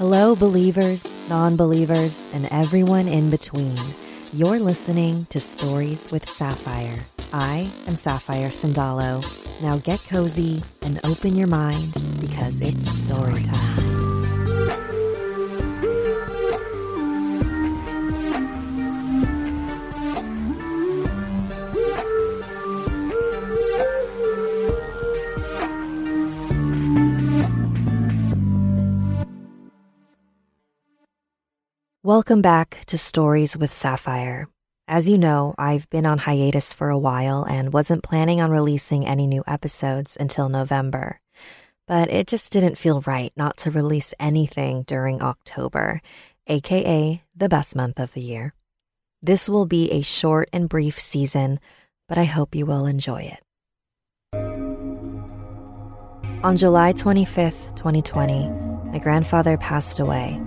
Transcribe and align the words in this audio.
Hello, 0.00 0.34
believers, 0.34 1.06
non 1.28 1.56
believers, 1.56 2.26
and 2.32 2.46
everyone 2.46 3.06
in 3.06 3.28
between. 3.28 3.78
You're 4.32 4.58
listening 4.58 5.26
to 5.28 5.40
Stories 5.40 6.10
with 6.10 6.26
Sapphire. 6.26 7.04
I 7.34 7.70
am 7.86 7.94
Sapphire 7.96 8.48
Sandalo. 8.48 9.22
Now 9.60 9.76
get 9.76 10.02
cozy 10.04 10.64
and 10.80 11.00
open 11.04 11.36
your 11.36 11.48
mind 11.48 11.92
because 12.18 12.62
it's 12.62 12.90
story 13.04 13.42
time. 13.42 13.89
Welcome 32.10 32.42
back 32.42 32.84
to 32.86 32.98
Stories 32.98 33.56
with 33.56 33.72
Sapphire. 33.72 34.48
As 34.88 35.08
you 35.08 35.16
know, 35.16 35.54
I've 35.56 35.88
been 35.90 36.06
on 36.06 36.18
hiatus 36.18 36.72
for 36.72 36.88
a 36.90 36.98
while 36.98 37.44
and 37.44 37.72
wasn't 37.72 38.02
planning 38.02 38.40
on 38.40 38.50
releasing 38.50 39.06
any 39.06 39.28
new 39.28 39.44
episodes 39.46 40.16
until 40.18 40.48
November. 40.48 41.20
But 41.86 42.10
it 42.10 42.26
just 42.26 42.50
didn't 42.50 42.78
feel 42.78 43.00
right 43.02 43.32
not 43.36 43.58
to 43.58 43.70
release 43.70 44.12
anything 44.18 44.82
during 44.88 45.22
October, 45.22 46.00
aka 46.48 47.22
the 47.36 47.48
best 47.48 47.76
month 47.76 48.00
of 48.00 48.12
the 48.14 48.22
year. 48.22 48.54
This 49.22 49.48
will 49.48 49.66
be 49.66 49.92
a 49.92 50.02
short 50.02 50.50
and 50.52 50.68
brief 50.68 50.98
season, 50.98 51.60
but 52.08 52.18
I 52.18 52.24
hope 52.24 52.56
you 52.56 52.66
will 52.66 52.86
enjoy 52.86 53.32
it. 53.36 53.42
On 56.42 56.56
July 56.56 56.92
25th, 56.92 57.76
2020, 57.76 58.48
my 58.90 58.98
grandfather 58.98 59.56
passed 59.56 60.00
away. 60.00 60.40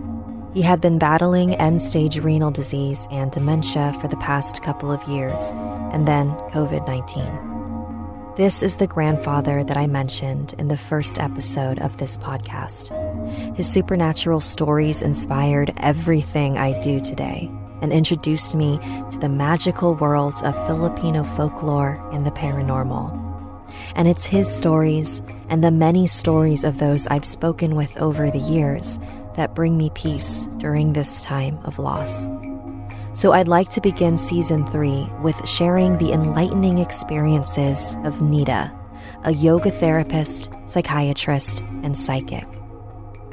He 0.54 0.62
had 0.62 0.82
been 0.82 1.00
battling 1.00 1.56
end 1.56 1.82
stage 1.82 2.20
renal 2.20 2.52
disease 2.52 3.08
and 3.10 3.32
dementia 3.32 3.92
for 4.00 4.08
the 4.08 4.18
past 4.18 4.62
couple 4.62 4.92
of 4.92 5.02
years, 5.08 5.52
and 5.92 6.08
then 6.08 6.30
COVID 6.52 6.88
19. 6.88 8.36
This 8.36 8.62
is 8.62 8.78
the 8.78 8.86
grandfather 8.86 9.64
that 9.64 9.78
I 9.78 9.88
mentioned 9.88 10.54
in 10.60 10.68
the 10.68 10.78
first 10.78 11.18
episode 11.18 11.80
of 11.80 11.98
this 11.98 12.18
podcast. 12.18 12.92
His 13.56 13.68
supernatural 13.68 14.42
stories 14.42 15.02
inspired 15.02 15.74
everything 15.78 16.60
I 16.60 16.80
do 16.82 17.02
today 17.02 17.50
and 17.82 17.92
introduced 17.92 18.54
me 18.54 18.78
to 19.10 19.18
the 19.20 19.30
magical 19.30 19.96
worlds 19.96 20.44
of 20.44 20.56
Filipino 20.68 21.24
folklore 21.24 22.00
and 22.12 22.28
the 22.28 22.32
paranormal. 22.32 23.33
And 23.96 24.08
it's 24.08 24.26
his 24.26 24.54
stories 24.54 25.22
and 25.50 25.64
the 25.64 25.72
many 25.72 26.08
stories 26.08 26.64
of 26.64 26.80
those 26.80 27.08
I've 27.08 27.26
spoken 27.26 27.76
with 27.76 27.96
over 27.98 28.32
the 28.32 28.40
years 28.40 29.00
that 29.36 29.56
bring 29.56 29.78
me 29.78 29.90
peace 29.94 30.48
during 30.58 30.94
this 30.94 31.22
time 31.22 31.60
of 31.64 31.80
loss. 31.80 32.28
So 33.14 33.32
I'd 33.34 33.48
like 33.48 33.70
to 33.72 33.82
begin 33.82 34.18
season 34.18 34.66
three 34.66 35.08
with 35.22 35.48
sharing 35.48 35.98
the 35.98 36.12
enlightening 36.12 36.80
experiences 36.80 37.96
of 38.04 38.16
Nida, 38.16 38.76
a 39.24 39.34
yoga 39.34 39.70
therapist, 39.70 40.50
psychiatrist, 40.66 41.62
and 41.84 41.98
psychic. 41.98 42.48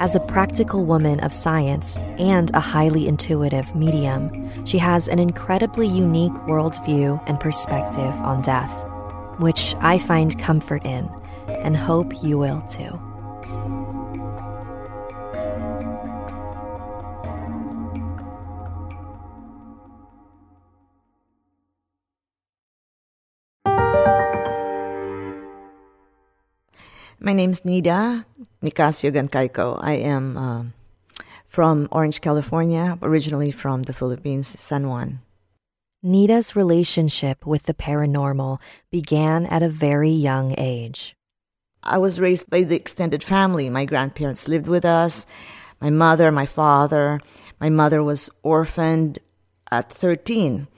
As 0.01 0.15
a 0.15 0.21
practical 0.21 0.85
woman 0.85 1.21
of 1.21 1.33
science 1.33 1.99
and 2.19 2.51
a 2.55 2.61
highly 2.61 3.07
intuitive 3.07 3.75
medium, 3.75 4.67
she 4.67 4.79
has 4.79 5.09
an 5.09 5.19
incredibly 5.19 5.87
unique 5.87 6.33
worldview 6.49 7.23
and 7.27 7.39
perspective 7.39 8.15
on 8.23 8.41
death, 8.41 8.73
which 9.41 9.75
I 9.81 9.99
find 9.99 10.39
comfort 10.39 10.85
in 10.87 11.09
and 11.49 11.77
hope 11.77 12.23
you 12.23 12.39
will 12.39 12.63
too. 12.63 12.99
My 27.23 27.35
name's 27.35 27.61
Nida 27.61 28.25
Nicasio 28.63 29.13
Gancayco. 29.13 29.79
I 29.83 29.93
am 29.93 30.37
uh, 30.39 30.65
from 31.47 31.87
Orange, 31.93 32.23
California, 32.23 32.99
originally 33.03 33.51
from 33.51 33.83
the 33.83 33.93
Philippines, 33.93 34.49
San 34.59 34.89
Juan. 34.89 35.21
Nida's 36.03 36.57
relationship 36.57 37.47
with 37.47 37.65
the 37.65 37.75
paranormal 37.75 38.59
began 38.91 39.45
at 39.47 39.63
a 39.63 39.69
very 39.69 40.11
young 40.11 40.55
age. 40.57 41.15
I 41.83 41.99
was 41.99 42.21
raised 42.21 42.49
by 42.49 42.63
the 42.63 42.77
extended 42.77 43.23
family. 43.23 43.69
My 43.69 43.85
grandparents 43.85 44.49
lived 44.49 44.67
with 44.67 44.85
us, 44.85 45.27
my 45.81 45.91
mother, 45.91 46.33
my 46.33 46.47
father. 46.47 47.21
My 47.61 47.69
mother 47.69 48.03
was 48.03 48.31
orphaned 48.43 49.19
at 49.71 49.93
13. 49.93 50.69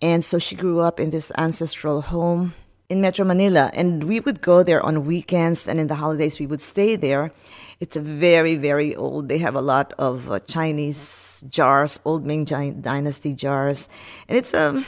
And 0.00 0.24
so 0.24 0.38
she 0.38 0.56
grew 0.56 0.80
up 0.80 0.98
in 0.98 1.10
this 1.10 1.30
ancestral 1.36 2.00
home 2.00 2.54
in 2.94 3.00
Metro 3.00 3.24
Manila, 3.24 3.72
and 3.74 4.04
we 4.04 4.20
would 4.20 4.40
go 4.40 4.62
there 4.62 4.80
on 4.80 5.04
weekends 5.04 5.66
and 5.66 5.80
in 5.80 5.88
the 5.88 5.96
holidays 5.96 6.38
we 6.38 6.46
would 6.46 6.60
stay 6.60 6.94
there. 6.94 7.32
It's 7.80 7.96
a 7.96 8.00
very, 8.00 8.54
very 8.54 8.94
old. 8.94 9.28
They 9.28 9.38
have 9.38 9.56
a 9.56 9.60
lot 9.60 9.92
of 9.98 10.30
uh, 10.30 10.38
Chinese 10.46 11.44
jars, 11.48 11.98
old 12.04 12.24
Ming 12.24 12.44
Dynasty 12.44 13.34
jars, 13.34 13.88
and 14.28 14.38
it's 14.38 14.54
um, 14.54 14.86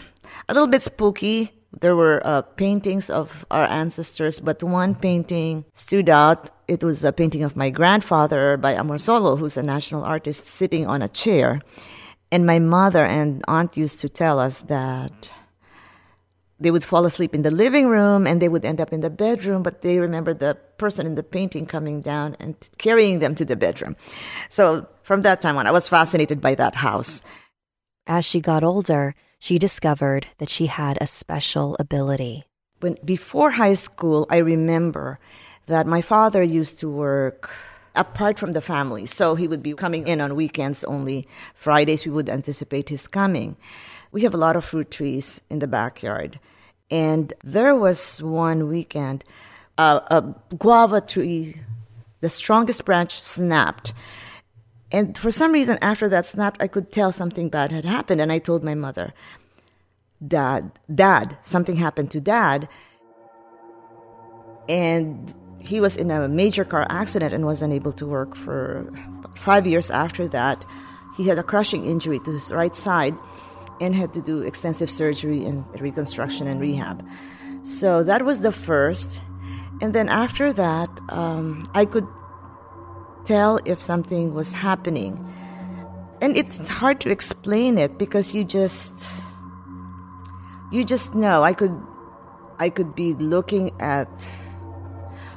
a 0.48 0.54
little 0.54 0.68
bit 0.68 0.82
spooky. 0.82 1.50
There 1.80 1.96
were 1.96 2.22
uh, 2.24 2.42
paintings 2.42 3.10
of 3.10 3.44
our 3.50 3.66
ancestors, 3.66 4.38
but 4.38 4.62
one 4.62 4.94
painting 4.94 5.64
stood 5.74 6.08
out. 6.08 6.50
It 6.68 6.84
was 6.84 7.02
a 7.02 7.12
painting 7.12 7.42
of 7.42 7.56
my 7.56 7.70
grandfather 7.70 8.56
by 8.56 8.74
Amorsolo, 8.74 9.36
who's 9.36 9.56
a 9.56 9.64
national 9.64 10.04
artist, 10.04 10.46
sitting 10.46 10.86
on 10.86 11.02
a 11.02 11.08
chair. 11.08 11.60
And 12.30 12.46
my 12.46 12.60
mother 12.60 13.04
and 13.04 13.42
aunt 13.48 13.76
used 13.76 14.00
to 14.02 14.08
tell 14.08 14.38
us 14.38 14.62
that 14.62 15.32
they 16.58 16.70
would 16.70 16.84
fall 16.84 17.04
asleep 17.04 17.34
in 17.34 17.42
the 17.42 17.50
living 17.50 17.86
room 17.86 18.26
and 18.26 18.40
they 18.40 18.48
would 18.48 18.64
end 18.64 18.80
up 18.80 18.92
in 18.92 19.00
the 19.00 19.10
bedroom, 19.10 19.62
but 19.62 19.82
they 19.82 19.98
remember 19.98 20.32
the 20.32 20.56
person 20.78 21.06
in 21.06 21.14
the 21.14 21.22
painting 21.22 21.66
coming 21.66 22.00
down 22.00 22.36
and 22.40 22.56
carrying 22.78 23.18
them 23.18 23.34
to 23.34 23.44
the 23.44 23.56
bedroom. 23.56 23.96
So 24.48 24.86
from 25.02 25.22
that 25.22 25.40
time 25.40 25.58
on, 25.58 25.66
I 25.66 25.70
was 25.70 25.88
fascinated 25.88 26.40
by 26.40 26.54
that 26.54 26.76
house. 26.76 27.22
As 28.06 28.24
she 28.24 28.40
got 28.40 28.64
older, 28.64 29.14
she 29.38 29.58
discovered 29.58 30.28
that 30.38 30.48
she 30.48 30.66
had 30.66 30.96
a 31.00 31.06
special 31.06 31.76
ability. 31.78 32.44
When 32.80 32.96
before 33.04 33.52
high 33.52 33.74
school, 33.74 34.26
I 34.30 34.38
remember 34.38 35.18
that 35.66 35.86
my 35.86 36.00
father 36.00 36.42
used 36.42 36.78
to 36.78 36.88
work 36.88 37.50
apart 37.94 38.38
from 38.38 38.52
the 38.52 38.60
family. 38.60 39.06
So 39.06 39.34
he 39.34 39.48
would 39.48 39.62
be 39.62 39.74
coming 39.74 40.06
in 40.06 40.20
on 40.20 40.36
weekends 40.36 40.84
only. 40.84 41.26
Fridays, 41.54 42.04
we 42.04 42.12
would 42.12 42.28
anticipate 42.28 42.88
his 42.88 43.08
coming 43.08 43.56
we 44.16 44.22
have 44.22 44.32
a 44.32 44.38
lot 44.38 44.56
of 44.56 44.64
fruit 44.64 44.90
trees 44.90 45.42
in 45.50 45.58
the 45.58 45.66
backyard. 45.66 46.40
And 46.90 47.34
there 47.44 47.76
was 47.76 48.22
one 48.22 48.66
weekend, 48.66 49.22
uh, 49.76 50.00
a 50.10 50.22
guava 50.56 51.02
tree, 51.02 51.60
the 52.20 52.30
strongest 52.30 52.86
branch 52.86 53.12
snapped. 53.20 53.92
And 54.90 55.18
for 55.18 55.30
some 55.30 55.52
reason, 55.52 55.76
after 55.82 56.08
that 56.08 56.24
snapped, 56.24 56.62
I 56.62 56.66
could 56.66 56.92
tell 56.92 57.12
something 57.12 57.50
bad 57.50 57.72
had 57.72 57.84
happened. 57.84 58.22
And 58.22 58.32
I 58.32 58.38
told 58.38 58.64
my 58.64 58.74
mother, 58.74 59.12
Dad, 60.26 60.72
Dad, 60.88 61.36
something 61.42 61.76
happened 61.76 62.10
to 62.12 62.18
Dad. 62.18 62.70
And 64.66 65.34
he 65.58 65.78
was 65.78 65.94
in 65.94 66.10
a 66.10 66.26
major 66.26 66.64
car 66.64 66.86
accident 66.88 67.34
and 67.34 67.44
was 67.44 67.60
unable 67.60 67.92
to 67.92 68.06
work 68.06 68.34
for 68.34 68.90
five 69.36 69.66
years 69.66 69.90
after 69.90 70.26
that. 70.28 70.64
He 71.18 71.28
had 71.28 71.38
a 71.38 71.42
crushing 71.42 71.84
injury 71.84 72.18
to 72.20 72.32
his 72.32 72.50
right 72.50 72.74
side 72.74 73.14
and 73.80 73.94
had 73.94 74.14
to 74.14 74.22
do 74.22 74.40
extensive 74.40 74.90
surgery 74.90 75.44
and 75.44 75.64
reconstruction 75.80 76.46
and 76.46 76.60
rehab. 76.60 77.06
So 77.64 78.02
that 78.04 78.24
was 78.24 78.40
the 78.40 78.52
first. 78.52 79.22
And 79.80 79.94
then 79.94 80.08
after 80.08 80.52
that, 80.52 80.88
um, 81.08 81.68
I 81.74 81.84
could 81.84 82.06
tell 83.24 83.58
if 83.64 83.80
something 83.80 84.32
was 84.32 84.52
happening. 84.52 85.18
And 86.20 86.36
it's 86.36 86.56
hard 86.68 87.00
to 87.00 87.10
explain 87.10 87.76
it 87.76 87.98
because 87.98 88.34
you 88.34 88.44
just 88.44 89.20
you 90.72 90.84
just 90.84 91.14
know. 91.14 91.42
I 91.42 91.52
could 91.52 91.76
I 92.58 92.70
could 92.70 92.94
be 92.94 93.14
looking 93.14 93.70
at 93.80 94.08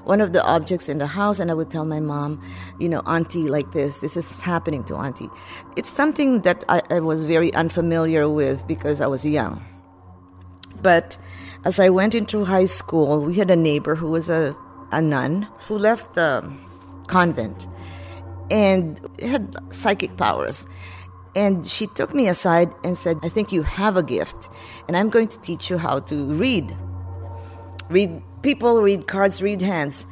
one 0.03 0.21
of 0.21 0.33
the 0.33 0.43
objects 0.43 0.89
in 0.89 0.97
the 0.97 1.07
house, 1.07 1.39
and 1.39 1.51
I 1.51 1.53
would 1.53 1.69
tell 1.69 1.85
my 1.85 1.99
mom, 1.99 2.41
you 2.79 2.89
know, 2.89 3.01
Auntie, 3.05 3.47
like 3.47 3.71
this, 3.71 4.01
this 4.01 4.17
is 4.17 4.39
happening 4.39 4.83
to 4.85 4.95
Auntie. 4.95 5.29
It's 5.75 5.89
something 5.89 6.41
that 6.41 6.63
I, 6.69 6.81
I 6.89 6.99
was 6.99 7.23
very 7.23 7.53
unfamiliar 7.53 8.27
with 8.29 8.67
because 8.67 9.01
I 9.01 9.07
was 9.07 9.25
young. 9.25 9.63
But 10.81 11.17
as 11.65 11.79
I 11.79 11.89
went 11.89 12.15
into 12.15 12.45
high 12.45 12.65
school, 12.65 13.21
we 13.21 13.35
had 13.35 13.51
a 13.51 13.55
neighbor 13.55 13.95
who 13.95 14.09
was 14.09 14.29
a, 14.29 14.55
a 14.91 15.01
nun 15.01 15.47
who 15.67 15.77
left 15.77 16.13
the 16.13 16.49
convent 17.07 17.67
and 18.49 18.99
had 19.21 19.55
psychic 19.73 20.15
powers. 20.17 20.67
And 21.35 21.65
she 21.65 21.85
took 21.87 22.13
me 22.13 22.27
aside 22.27 22.73
and 22.83 22.97
said, 22.97 23.17
I 23.21 23.29
think 23.29 23.51
you 23.51 23.61
have 23.61 23.97
a 23.97 24.03
gift, 24.03 24.49
and 24.87 24.97
I'm 24.97 25.09
going 25.09 25.27
to 25.27 25.39
teach 25.39 25.69
you 25.69 25.77
how 25.77 25.99
to 25.99 26.25
read. 26.25 26.75
Read 27.89 28.21
people, 28.41 28.81
read 28.81 29.07
cards, 29.07 29.41
read 29.41 29.61
hands. 29.61 30.05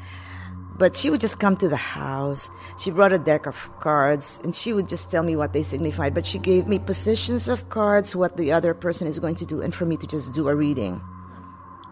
But 0.77 0.95
she 0.95 1.09
would 1.09 1.21
just 1.21 1.39
come 1.39 1.57
to 1.57 1.67
the 1.67 1.75
house. 1.75 2.51
She 2.77 2.91
brought 2.91 3.11
a 3.11 3.17
deck 3.17 3.47
of 3.47 3.71
cards 3.79 4.39
and 4.43 4.53
she 4.53 4.73
would 4.73 4.87
just 4.87 5.09
tell 5.09 5.23
me 5.23 5.35
what 5.35 5.53
they 5.53 5.63
signified. 5.63 6.13
But 6.13 6.25
she 6.25 6.37
gave 6.37 6.67
me 6.67 6.77
positions 6.77 7.47
of 7.47 7.69
cards, 7.69 8.15
what 8.15 8.37
the 8.37 8.51
other 8.51 8.75
person 8.75 9.07
is 9.07 9.17
going 9.17 9.35
to 9.35 9.45
do, 9.45 9.61
and 9.61 9.73
for 9.73 9.85
me 9.85 9.97
to 9.97 10.05
just 10.05 10.33
do 10.33 10.47
a 10.47 10.55
reading 10.55 11.01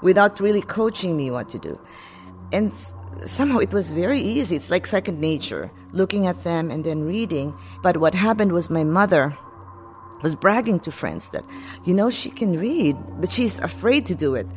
without 0.03 0.39
really 0.39 0.61
coaching 0.61 1.17
me 1.17 1.31
what 1.31 1.49
to 1.49 1.57
do. 1.57 1.79
And 2.51 2.71
somehow 3.25 3.57
it 3.57 3.73
was 3.73 3.89
very 3.89 4.19
easy. 4.19 4.55
It's 4.55 4.69
like 4.69 4.85
second 4.85 5.19
nature, 5.19 5.71
looking 5.91 6.27
at 6.27 6.43
them 6.43 6.69
and 6.69 6.83
then 6.83 7.03
reading. 7.03 7.57
But 7.81 7.97
what 7.97 8.13
happened 8.13 8.51
was 8.51 8.69
my 8.69 8.83
mother 8.83 9.35
was 10.21 10.35
bragging 10.35 10.79
to 10.81 10.91
friends 10.91 11.29
that, 11.29 11.43
you 11.85 11.93
know, 11.93 12.09
she 12.11 12.29
can 12.29 12.59
read, 12.59 12.95
but 13.19 13.31
she's 13.31 13.57
afraid 13.59 14.05
to 14.05 14.15
do 14.15 14.35
it. 14.35 14.47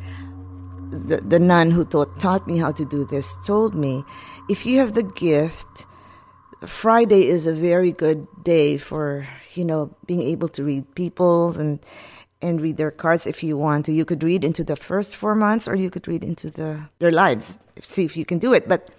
The, 0.91 1.17
the 1.17 1.39
nun 1.39 1.71
who 1.71 1.85
taught, 1.85 2.19
taught 2.19 2.47
me 2.47 2.57
how 2.57 2.71
to 2.71 2.85
do 2.85 3.05
this 3.05 3.35
told 3.45 3.75
me 3.75 4.03
if 4.49 4.65
you 4.65 4.79
have 4.79 4.93
the 4.93 5.03
gift, 5.03 5.85
Friday 6.65 7.27
is 7.27 7.47
a 7.47 7.53
very 7.53 7.91
good 7.91 8.27
day 8.43 8.77
for, 8.77 9.27
you 9.53 9.65
know, 9.65 9.95
being 10.05 10.21
able 10.21 10.47
to 10.49 10.63
read 10.63 10.95
people 10.95 11.57
and 11.57 11.79
and 12.41 12.61
read 12.61 12.77
their 12.77 12.91
cards 12.91 13.27
if 13.27 13.43
you 13.43 13.57
want 13.57 13.85
to. 13.85 13.91
You 13.91 14.05
could 14.05 14.23
read 14.23 14.45
into 14.45 14.63
the 14.63 14.77
first 14.77 15.17
four 15.17 15.35
months 15.35 15.67
or 15.67 15.75
you 15.75 15.89
could 15.89 16.07
read 16.07 16.23
into 16.23 16.49
the 16.49 16.87
their 16.99 17.11
lives 17.11 17.59
see 17.81 18.05
if 18.05 18.17
you 18.17 18.25
can 18.25 18.39
do 18.39 18.53
it. 18.53 18.67
But 18.67 18.89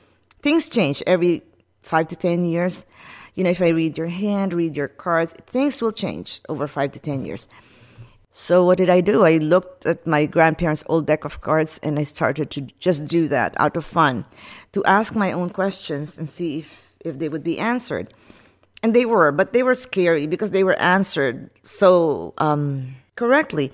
things 0.43 0.69
change 0.69 1.03
every 1.07 1.43
five 1.83 2.09
to 2.09 2.17
10 2.17 2.45
years. 2.45 2.87
You 3.35 3.45
know, 3.45 3.51
if 3.51 3.63
I 3.63 3.69
read 3.69 3.97
your 3.97 4.09
hand, 4.09 4.53
read 4.53 4.77
your 4.77 4.89
cards, 4.89 5.33
things 5.47 5.81
will 5.81 5.93
change 5.93 6.41
over 6.49 6.67
five 6.67 6.93
to 6.93 7.01
10 7.01 7.25
years. 7.25 7.49
So 8.41 8.65
what 8.65 8.79
did 8.79 8.89
I 8.89 9.03
do? 9.03 9.23
I 9.23 9.37
looked 9.37 9.85
at 9.85 10.07
my 10.07 10.25
grandparents' 10.25 10.83
old 10.87 11.07
deck 11.07 11.27
of 11.27 11.43
cards 11.43 11.79
and 11.83 11.99
I 11.99 12.05
started 12.05 12.49
to 12.53 12.63
just 12.79 13.07
do 13.07 13.29
that 13.29 13.55
out 13.61 13.77
of 13.77 13.85
fun, 13.85 14.25
to 14.73 14.83
ask 14.87 15.15
my 15.15 15.31
own 15.31 15.51
questions 15.51 16.17
and 16.17 16.27
see 16.27 16.61
if, 16.61 16.95
if 17.05 17.19
they 17.19 17.29
would 17.29 17.45
be 17.45 17.59
answered. 17.59 18.15
And 18.83 18.97
they 18.97 19.05
were, 19.05 19.31
but 19.31 19.53
they 19.53 19.63
were 19.63 19.75
scary 19.75 20.27
because 20.27 20.53
they 20.53 20.65
were 20.65 20.81
answered 20.81 21.51
so 21.63 22.33
um, 22.39 22.95
correctly. 23.15 23.73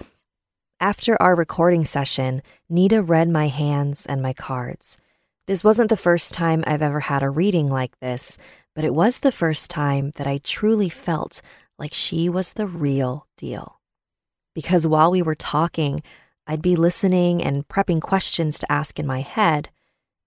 After 0.81 1.17
our 1.23 1.37
recording 1.37 1.85
session, 1.85 2.43
Nida 2.69 3.09
read 3.09 3.29
my 3.29 3.47
hands 3.47 4.05
and 4.05 4.21
my 4.21 4.33
cards. 4.33 4.99
This 5.47 5.63
wasn't 5.63 5.91
the 5.91 5.97
first 5.97 6.33
time 6.33 6.65
I've 6.67 6.83
ever 6.83 6.99
had 6.99 7.23
a 7.23 7.31
reading 7.31 7.69
like 7.71 7.97
this, 8.01 8.37
but 8.75 8.85
it 8.85 8.95
was 8.95 9.21
the 9.21 9.31
first 9.31 9.71
time 9.71 10.11
that 10.17 10.27
I 10.27 10.39
truly 10.39 10.89
felt 10.89 11.41
like 11.79 11.95
she 11.95 12.29
was 12.29 12.55
the 12.55 12.67
real 12.67 13.29
deal. 13.37 13.76
Because 14.57 14.87
while 14.87 15.11
we 15.11 15.21
were 15.21 15.35
talking, 15.35 16.03
I'd 16.47 16.63
be 16.63 16.77
listening 16.77 17.45
and 17.45 17.69
prepping 17.69 18.01
questions 18.01 18.59
to 18.59 18.73
ask 18.73 18.99
in 18.99 19.07
my 19.07 19.21
head, 19.21 19.69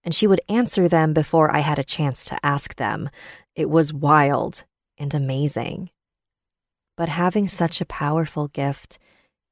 and 0.04 0.14
she 0.14 0.28
would 0.28 0.40
answer 0.48 0.86
them 0.86 1.12
before 1.12 1.50
I 1.50 1.58
had 1.58 1.80
a 1.80 1.90
chance 1.96 2.24
to 2.26 2.38
ask 2.46 2.76
them. 2.76 3.10
It 3.56 3.68
was 3.68 3.92
wild 3.92 4.62
and 4.96 5.12
amazing. 5.14 5.90
But 6.96 7.08
having 7.08 7.48
such 7.48 7.80
a 7.80 7.84
powerful 7.84 8.46
gift, 8.46 9.00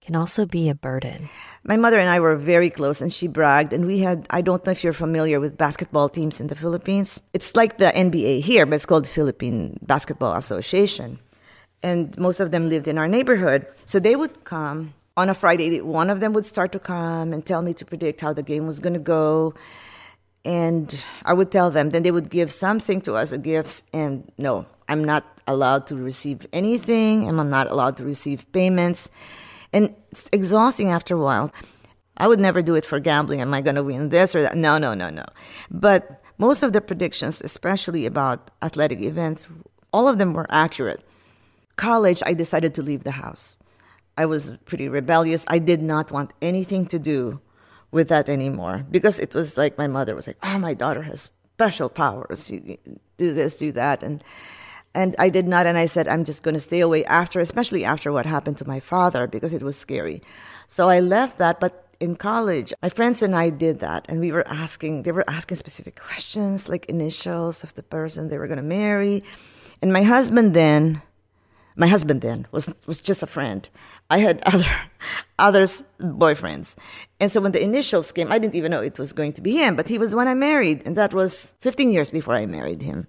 can 0.00 0.14
also 0.14 0.46
be 0.46 0.68
a 0.68 0.74
burden. 0.76 1.28
My 1.64 1.76
mother 1.76 1.98
and 1.98 2.08
I 2.08 2.20
were 2.20 2.36
very 2.36 2.70
close, 2.70 3.02
and 3.02 3.12
she 3.12 3.26
bragged. 3.26 3.72
And 3.72 3.84
we 3.84 3.98
had, 3.98 4.26
I 4.30 4.42
don't 4.42 4.64
know 4.64 4.70
if 4.70 4.84
you're 4.84 4.92
familiar 4.92 5.40
with 5.40 5.58
basketball 5.58 6.08
teams 6.08 6.40
in 6.40 6.46
the 6.46 6.54
Philippines. 6.54 7.20
It's 7.34 7.56
like 7.56 7.78
the 7.78 7.90
NBA 7.90 8.42
here, 8.42 8.64
but 8.64 8.76
it's 8.76 8.86
called 8.86 9.08
Philippine 9.08 9.76
Basketball 9.82 10.34
Association. 10.34 11.18
And 11.82 12.16
most 12.18 12.40
of 12.40 12.50
them 12.50 12.68
lived 12.68 12.88
in 12.88 12.98
our 12.98 13.08
neighborhood. 13.08 13.66
So 13.86 13.98
they 14.00 14.16
would 14.16 14.44
come 14.44 14.94
on 15.16 15.28
a 15.28 15.34
Friday. 15.34 15.80
One 15.80 16.10
of 16.10 16.20
them 16.20 16.32
would 16.32 16.46
start 16.46 16.72
to 16.72 16.78
come 16.78 17.32
and 17.32 17.44
tell 17.44 17.62
me 17.62 17.74
to 17.74 17.84
predict 17.84 18.20
how 18.20 18.32
the 18.32 18.42
game 18.42 18.66
was 18.66 18.80
going 18.80 18.94
to 18.94 19.00
go. 19.00 19.54
And 20.44 21.04
I 21.24 21.34
would 21.34 21.50
tell 21.50 21.70
them, 21.70 21.90
then 21.90 22.02
they 22.02 22.10
would 22.10 22.30
give 22.30 22.50
something 22.50 23.00
to 23.02 23.14
us, 23.14 23.32
a 23.32 23.38
gifts, 23.38 23.84
and 23.92 24.30
no, 24.38 24.66
I'm 24.88 25.04
not 25.04 25.24
allowed 25.46 25.86
to 25.88 25.96
receive 25.96 26.46
anything, 26.52 27.28
and 27.28 27.40
I'm 27.40 27.50
not 27.50 27.70
allowed 27.70 27.96
to 27.98 28.04
receive 28.04 28.50
payments. 28.52 29.10
And 29.72 29.94
it's 30.12 30.30
exhausting 30.32 30.90
after 30.90 31.14
a 31.14 31.18
while. 31.18 31.52
I 32.16 32.26
would 32.28 32.40
never 32.40 32.62
do 32.62 32.74
it 32.74 32.84
for 32.84 32.98
gambling. 33.00 33.40
Am 33.40 33.52
I 33.52 33.60
going 33.60 33.76
to 33.76 33.82
win 33.82 34.08
this 34.08 34.34
or 34.34 34.42
that? 34.42 34.56
No, 34.56 34.78
no, 34.78 34.94
no, 34.94 35.10
no. 35.10 35.24
But 35.70 36.22
most 36.38 36.62
of 36.62 36.72
the 36.72 36.80
predictions, 36.80 37.40
especially 37.42 38.06
about 38.06 38.50
athletic 38.62 39.00
events, 39.00 39.48
all 39.92 40.08
of 40.08 40.18
them 40.18 40.32
were 40.32 40.46
accurate. 40.50 41.04
College, 41.78 42.22
I 42.26 42.34
decided 42.34 42.74
to 42.74 42.82
leave 42.82 43.04
the 43.04 43.12
house. 43.24 43.56
I 44.18 44.26
was 44.26 44.52
pretty 44.66 44.88
rebellious. 44.88 45.46
I 45.48 45.58
did 45.60 45.80
not 45.80 46.10
want 46.10 46.32
anything 46.42 46.86
to 46.86 46.98
do 46.98 47.40
with 47.90 48.08
that 48.08 48.28
anymore 48.28 48.84
because 48.90 49.18
it 49.18 49.34
was 49.34 49.56
like 49.56 49.78
my 49.78 49.86
mother 49.86 50.14
was 50.14 50.26
like, 50.26 50.36
"Oh, 50.42 50.58
my 50.58 50.74
daughter 50.74 51.02
has 51.02 51.30
special 51.54 51.88
powers. 51.88 52.52
Do 53.16 53.34
this, 53.40 53.56
do 53.56 53.70
that," 53.72 54.02
and 54.02 54.22
and 54.94 55.14
I 55.18 55.28
did 55.28 55.46
not. 55.46 55.66
And 55.66 55.78
I 55.78 55.86
said, 55.86 56.08
I'm 56.08 56.24
just 56.24 56.42
going 56.42 56.54
to 56.54 56.60
stay 56.60 56.80
away 56.80 57.04
after, 57.04 57.40
especially 57.40 57.84
after 57.84 58.10
what 58.10 58.26
happened 58.26 58.58
to 58.58 58.66
my 58.66 58.80
father, 58.80 59.26
because 59.28 59.54
it 59.54 59.62
was 59.62 59.76
scary. 59.76 60.22
So 60.66 60.88
I 60.88 61.00
left 61.00 61.38
that. 61.38 61.60
But 61.60 61.86
in 62.00 62.16
college, 62.16 62.72
my 62.82 62.88
friends 62.88 63.22
and 63.22 63.36
I 63.36 63.50
did 63.50 63.80
that. 63.80 64.06
And 64.08 64.18
we 64.20 64.32
were 64.32 64.46
asking, 64.48 65.02
they 65.02 65.12
were 65.12 65.28
asking 65.28 65.56
specific 65.56 66.00
questions, 66.00 66.68
like 66.68 66.86
initials 66.86 67.62
of 67.62 67.74
the 67.74 67.82
person 67.82 68.28
they 68.28 68.38
were 68.38 68.48
going 68.48 68.58
to 68.58 68.62
marry. 68.82 69.22
And 69.80 69.92
my 69.92 70.02
husband 70.02 70.54
then, 70.54 71.02
my 71.78 71.86
husband 71.86 72.20
then 72.20 72.46
was, 72.50 72.68
was 72.86 73.00
just 73.00 73.22
a 73.22 73.26
friend. 73.26 73.68
I 74.10 74.18
had 74.18 74.42
other, 74.46 74.66
others 75.38 75.84
boyfriends. 76.00 76.76
And 77.20 77.30
so 77.30 77.40
when 77.40 77.52
the 77.52 77.62
initials 77.62 78.12
came, 78.12 78.30
I 78.30 78.38
didn't 78.38 78.56
even 78.56 78.72
know 78.72 78.82
it 78.82 78.98
was 78.98 79.12
going 79.12 79.32
to 79.34 79.40
be 79.40 79.56
him, 79.56 79.76
but 79.76 79.88
he 79.88 79.96
was 79.96 80.14
when 80.14 80.28
I 80.28 80.34
married. 80.34 80.82
And 80.84 80.96
that 80.96 81.14
was 81.14 81.54
15 81.60 81.90
years 81.92 82.10
before 82.10 82.34
I 82.34 82.46
married 82.46 82.82
him. 82.82 83.06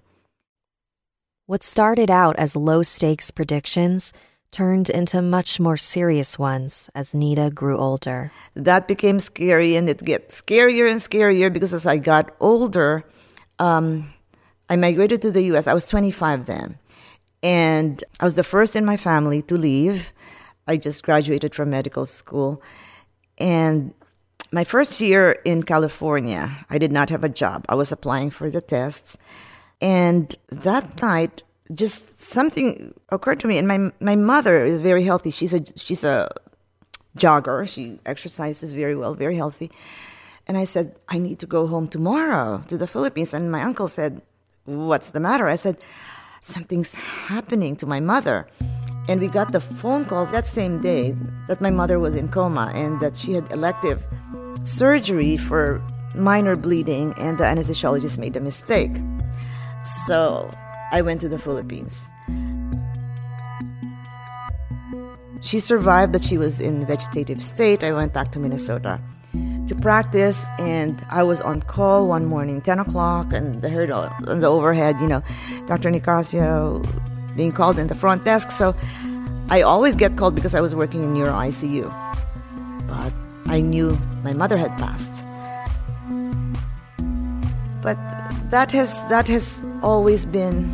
What 1.47 1.63
started 1.63 2.11
out 2.11 2.35
as 2.37 2.55
low 2.55 2.83
stakes 2.83 3.31
predictions 3.31 4.13
turned 4.51 4.89
into 4.89 5.21
much 5.21 5.59
more 5.59 5.77
serious 5.77 6.37
ones 6.37 6.89
as 6.93 7.13
Nida 7.13 7.53
grew 7.53 7.77
older. 7.77 8.31
That 8.55 8.87
became 8.87 9.19
scary, 9.19 9.75
and 9.75 9.89
it 9.89 10.03
gets 10.03 10.41
scarier 10.41 10.89
and 10.89 10.99
scarier 10.99 11.51
because 11.51 11.73
as 11.73 11.85
I 11.85 11.97
got 11.97 12.35
older, 12.39 13.03
um, 13.59 14.11
I 14.69 14.75
migrated 14.75 15.21
to 15.23 15.31
the 15.31 15.43
US. 15.53 15.67
I 15.67 15.73
was 15.73 15.87
25 15.87 16.45
then. 16.45 16.77
And 17.41 18.03
I 18.19 18.25
was 18.25 18.35
the 18.35 18.43
first 18.43 18.75
in 18.75 18.85
my 18.85 18.97
family 18.97 19.41
to 19.43 19.57
leave. 19.57 20.11
I 20.67 20.77
just 20.77 21.03
graduated 21.03 21.55
from 21.55 21.69
medical 21.69 22.05
school. 22.05 22.61
And 23.37 23.93
my 24.51 24.63
first 24.63 24.99
year 24.99 25.39
in 25.45 25.63
California, 25.63 26.65
I 26.69 26.77
did 26.77 26.91
not 26.91 27.09
have 27.09 27.23
a 27.23 27.29
job. 27.29 27.65
I 27.69 27.75
was 27.75 27.91
applying 27.91 28.29
for 28.29 28.49
the 28.49 28.61
tests. 28.61 29.17
And 29.81 30.35
that 30.49 31.01
night, 31.01 31.43
just 31.73 32.19
something 32.19 32.93
occurred 33.09 33.39
to 33.41 33.47
me. 33.47 33.57
And 33.57 33.67
my 33.67 33.91
my 33.99 34.15
mother 34.15 34.65
is 34.65 34.81
very 34.81 35.03
healthy. 35.03 35.31
She's 35.31 35.53
a 35.53 35.63
she's 35.75 36.03
a 36.03 36.29
jogger. 37.17 37.67
She 37.67 37.99
exercises 38.05 38.73
very 38.73 38.95
well, 38.95 39.13
very 39.13 39.35
healthy. 39.35 39.71
And 40.47 40.57
I 40.57 40.65
said, 40.65 40.97
I 41.07 41.19
need 41.19 41.39
to 41.39 41.45
go 41.45 41.67
home 41.67 41.87
tomorrow 41.87 42.63
to 42.67 42.77
the 42.77 42.87
Philippines. 42.87 43.33
And 43.33 43.51
my 43.51 43.61
uncle 43.61 43.87
said, 43.87 44.21
What's 44.65 45.11
the 45.11 45.19
matter? 45.19 45.47
I 45.47 45.55
said, 45.55 45.77
Something's 46.41 46.93
happening 46.93 47.75
to 47.77 47.85
my 47.85 47.99
mother. 47.99 48.47
And 49.07 49.19
we 49.19 49.27
got 49.27 49.51
the 49.51 49.59
phone 49.59 50.05
call 50.05 50.25
that 50.27 50.47
same 50.47 50.81
day 50.81 51.15
that 51.47 51.59
my 51.59 51.69
mother 51.69 51.99
was 51.99 52.15
in 52.15 52.29
coma 52.29 52.71
and 52.73 52.99
that 53.01 53.17
she 53.17 53.33
had 53.33 53.51
elective 53.51 54.05
surgery 54.63 55.35
for 55.35 55.81
minor 56.15 56.55
bleeding, 56.55 57.13
and 57.17 57.37
the 57.37 57.43
anesthesiologist 57.43 58.17
made 58.17 58.35
a 58.35 58.39
mistake. 58.39 58.91
So 59.83 60.53
I 60.91 61.01
went 61.01 61.21
to 61.21 61.29
the 61.29 61.39
Philippines. 61.39 62.01
She 65.41 65.59
survived, 65.59 66.11
but 66.11 66.23
she 66.23 66.37
was 66.37 66.59
in 66.59 66.85
vegetative 66.85 67.41
state. 67.41 67.83
I 67.83 67.93
went 67.93 68.13
back 68.13 68.31
to 68.33 68.39
Minnesota 68.39 68.99
to 69.69 69.75
practice, 69.75 70.45
and 70.57 71.03
I 71.09 71.23
was 71.23 71.41
on 71.41 71.61
call 71.61 72.07
one 72.07 72.25
morning, 72.25 72.61
10 72.61 72.79
o'clock, 72.79 73.31
and 73.31 73.63
I 73.65 73.69
heard 73.69 73.91
on 73.91 74.39
the 74.39 74.47
overhead, 74.47 74.99
you 74.99 75.07
know, 75.07 75.23
Dr. 75.67 75.89
Nicasio 75.89 76.85
being 77.35 77.51
called 77.51 77.79
in 77.79 77.87
the 77.87 77.95
front 77.95 78.25
desk. 78.25 78.51
So 78.51 78.75
I 79.49 79.61
always 79.61 79.95
get 79.95 80.17
called 80.17 80.35
because 80.35 80.53
I 80.53 80.61
was 80.61 80.75
working 80.75 81.03
in 81.03 81.13
neuro 81.13 81.31
ICU. 81.31 81.87
But 82.87 83.13
I 83.45 83.61
knew 83.61 83.97
my 84.23 84.33
mother 84.33 84.57
had 84.57 84.75
passed. 84.77 85.23
but 87.81 87.97
that 88.49 88.71
has 88.71 89.07
that 89.09 89.27
has 89.27 89.61
always 89.81 90.25
been 90.25 90.67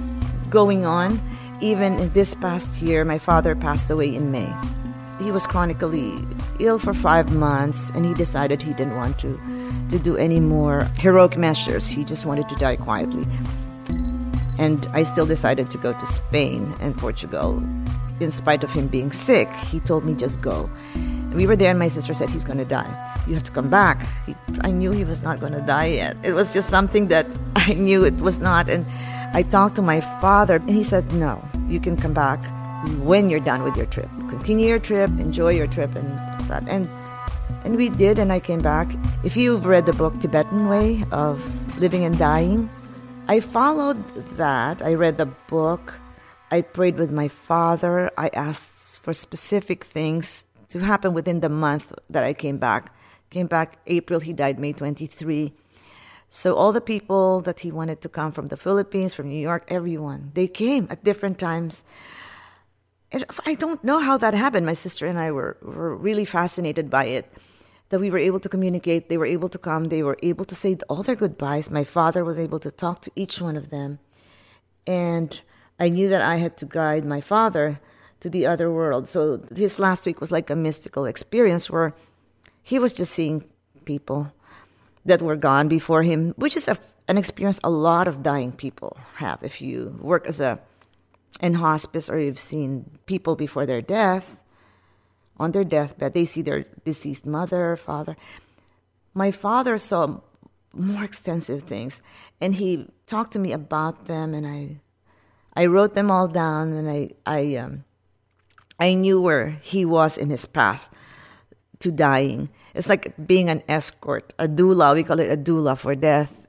going 0.50 0.86
on. 0.86 1.22
Even 1.62 2.00
in 2.00 2.12
this 2.12 2.36
past 2.36 2.82
year, 2.82 3.06
my 3.06 3.18
father 3.18 3.56
passed 3.56 3.90
away 3.90 4.14
in 4.14 4.32
May. 4.32 4.52
He 5.20 5.32
was 5.32 5.48
chronically 5.48 6.26
ill 6.60 6.80
for 6.80 6.94
five 6.94 7.34
months, 7.34 7.92
and 7.92 8.06
he 8.06 8.14
decided 8.14 8.62
he 8.62 8.74
didn't 8.74 8.96
want 8.96 9.20
to 9.20 9.40
to 9.90 10.00
do 10.00 10.18
any 10.18 10.40
more 10.40 10.90
heroic 10.98 11.38
measures. 11.38 11.88
He 11.88 12.04
just 12.04 12.26
wanted 12.26 12.50
to 12.50 12.56
die 12.56 12.76
quietly. 12.76 13.28
And 14.58 14.88
I 14.94 15.04
still 15.04 15.26
decided 15.26 15.70
to 15.72 15.78
go 15.78 15.94
to 15.94 16.06
Spain 16.08 16.74
and 16.80 16.98
Portugal. 16.98 17.62
In 18.20 18.32
spite 18.32 18.64
of 18.64 18.72
him 18.72 18.88
being 18.88 19.12
sick, 19.12 19.52
he 19.72 19.80
told 19.80 20.06
me 20.06 20.14
just 20.14 20.42
go. 20.42 20.70
We 21.34 21.46
were 21.46 21.58
there, 21.58 21.70
and 21.70 21.78
my 21.78 21.90
sister 21.90 22.14
said 22.14 22.30
he's 22.30 22.46
going 22.46 22.60
to 22.60 22.66
die. 22.66 22.90
You 23.28 23.34
have 23.34 23.44
to 23.44 23.52
come 23.52 23.70
back. 23.70 24.08
He, 24.26 24.36
I 24.62 24.72
knew 24.72 24.92
he 24.92 25.04
was 25.04 25.22
not 25.22 25.42
going 25.42 25.52
to 25.52 25.62
die 25.62 25.88
yet. 25.88 26.16
It 26.24 26.34
was 26.34 26.54
just 26.54 26.70
something 26.70 27.10
that 27.10 27.28
I 27.56 27.74
knew 27.74 28.06
it 28.06 28.16
was 28.22 28.40
not. 28.40 28.70
And 28.70 28.86
I 29.36 29.44
talked 29.44 29.76
to 29.76 29.82
my 29.82 30.00
father, 30.00 30.56
and 30.56 30.70
he 30.70 30.84
said, 30.84 31.12
No, 31.12 31.44
you 31.68 31.82
can 31.82 31.98
come 31.98 32.14
back 32.14 32.40
when 33.00 33.30
you're 33.30 33.42
done 33.42 33.64
with 33.64 33.76
your 33.76 33.86
trip. 33.88 34.10
Continue 34.30 34.68
your 34.68 34.80
trip, 34.80 35.10
enjoy 35.20 35.52
your 35.52 35.68
trip, 35.68 35.94
and 35.96 36.25
that. 36.48 36.68
And 36.68 36.90
and 37.64 37.76
we 37.78 37.90
did, 37.90 38.20
and 38.20 38.32
I 38.32 38.40
came 38.40 38.62
back. 38.62 38.94
If 39.24 39.38
you've 39.38 39.66
read 39.66 39.86
the 39.86 39.94
book 39.94 40.20
Tibetan 40.20 40.68
Way 40.68 41.04
of 41.12 41.42
Living 41.80 42.06
and 42.06 42.18
Dying, 42.18 42.70
I 43.28 43.40
followed 43.40 43.98
that. 44.38 44.82
I 44.82 44.94
read 44.94 45.18
the 45.18 45.26
book. 45.26 45.96
I 46.52 46.62
prayed 46.62 46.98
with 46.98 47.12
my 47.12 47.28
father. 47.28 48.12
I 48.18 48.30
asked 48.34 49.04
for 49.04 49.14
specific 49.14 49.84
things 49.84 50.46
to 50.70 50.80
happen 50.80 51.14
within 51.14 51.40
the 51.40 51.50
month 51.50 51.92
that 52.10 52.24
I 52.24 52.34
came 52.34 52.58
back. 52.58 52.94
Came 53.32 53.48
back 53.48 53.80
April, 53.88 54.20
he 54.20 54.34
died 54.34 54.60
May 54.60 54.74
23. 54.74 55.54
So 56.30 56.54
all 56.54 56.72
the 56.72 56.82
people 56.82 57.42
that 57.42 57.62
he 57.62 57.72
wanted 57.72 58.02
to 58.02 58.10
come 58.10 58.32
from 58.32 58.48
the 58.48 58.58
Philippines, 58.58 59.14
from 59.14 59.30
New 59.30 59.40
York, 59.40 59.66
everyone, 59.68 60.32
they 60.34 60.48
came 60.48 60.88
at 60.90 61.04
different 61.04 61.40
times. 61.40 61.84
I 63.46 63.56
don't 63.56 63.84
know 63.84 64.00
how 64.00 64.18
that 64.18 64.34
happened. 64.34 64.66
My 64.66 64.74
sister 64.74 65.06
and 65.06 65.20
I 65.20 65.32
were, 65.32 65.58
were 65.62 65.96
really 65.96 66.26
fascinated 66.26 66.90
by 66.90 67.06
it 67.06 67.32
that 67.90 68.00
we 68.00 68.10
were 68.10 68.18
able 68.18 68.40
to 68.40 68.50
communicate. 68.50 69.10
They 69.10 69.18
were 69.18 69.26
able 69.26 69.50
to 69.50 69.58
come. 69.58 69.86
They 69.86 70.04
were 70.04 70.18
able 70.24 70.46
to 70.46 70.56
say 70.56 70.78
all 70.90 71.04
their 71.04 71.16
goodbyes. 71.16 71.70
My 71.70 71.84
father 71.84 72.26
was 72.26 72.40
able 72.40 72.60
to 72.60 72.72
talk 72.72 73.02
to 73.02 73.12
each 73.16 73.40
one 73.40 73.56
of 73.56 73.70
them. 73.70 74.00
And 74.88 75.40
I 75.80 75.90
knew 75.90 76.10
that 76.10 76.22
I 76.22 76.38
had 76.38 76.58
to 76.58 76.66
guide 76.66 77.06
my 77.06 77.22
father 77.22 77.80
to 78.22 78.30
the 78.30 78.46
other 78.46 78.72
world. 78.72 79.08
So 79.08 79.38
this 79.38 79.78
last 79.80 80.06
week 80.06 80.20
was 80.20 80.32
like 80.32 80.50
a 80.50 80.56
mystical 80.56 81.06
experience 81.06 81.70
where 81.70 81.94
he 82.64 82.80
was 82.80 82.94
just 82.94 83.14
seeing 83.14 83.46
people 83.86 84.34
that 85.06 85.22
were 85.22 85.36
gone 85.36 85.68
before 85.68 86.02
him, 86.02 86.34
which 86.38 86.58
is 86.58 86.68
a, 86.68 86.78
an 87.08 87.18
experience 87.18 87.60
a 87.64 87.70
lot 87.70 88.08
of 88.08 88.24
dying 88.24 88.52
people 88.52 88.98
have. 89.16 89.44
If 89.44 89.62
you 89.62 89.98
work 90.02 90.26
as 90.26 90.40
a 90.40 90.60
in 91.42 91.56
hospice 91.56 92.10
or 92.10 92.20
you've 92.20 92.40
seen 92.40 93.00
people 93.06 93.36
before 93.36 93.66
their 93.66 93.82
death, 93.82 94.42
on 95.38 95.52
their 95.52 95.64
deathbed, 95.64 96.14
they 96.14 96.26
see 96.26 96.42
their 96.42 96.66
deceased 96.86 97.26
mother, 97.26 97.76
father. 97.76 98.16
My 99.14 99.32
father 99.32 99.78
saw 99.78 100.22
more 100.74 101.04
extensive 101.04 101.64
things, 101.64 102.02
and 102.40 102.56
he 102.56 102.88
talked 103.06 103.34
to 103.34 103.40
me 103.40 103.52
about 103.52 104.06
them, 104.06 104.34
and 104.34 104.48
I, 104.48 104.82
I 105.54 105.66
wrote 105.66 105.94
them 105.94 106.10
all 106.10 106.28
down, 106.28 106.74
and 106.74 106.90
I, 106.90 107.10
I, 107.26 107.56
um, 107.56 107.84
I 108.80 108.94
knew 108.94 109.20
where 109.22 109.50
he 109.62 109.86
was 109.86 110.18
in 110.18 110.30
his 110.30 110.46
path 110.46 110.90
to 111.80 111.92
dying. 111.92 112.50
It's 112.74 112.90
like 112.90 113.14
being 113.28 113.50
an 113.50 113.64
escort, 113.68 114.34
a 114.40 114.48
doula. 114.48 114.94
We 114.94 115.04
call 115.04 115.20
it 115.20 115.32
a 115.32 115.38
doula 115.38 115.78
for 115.78 115.96
death. 115.96 116.48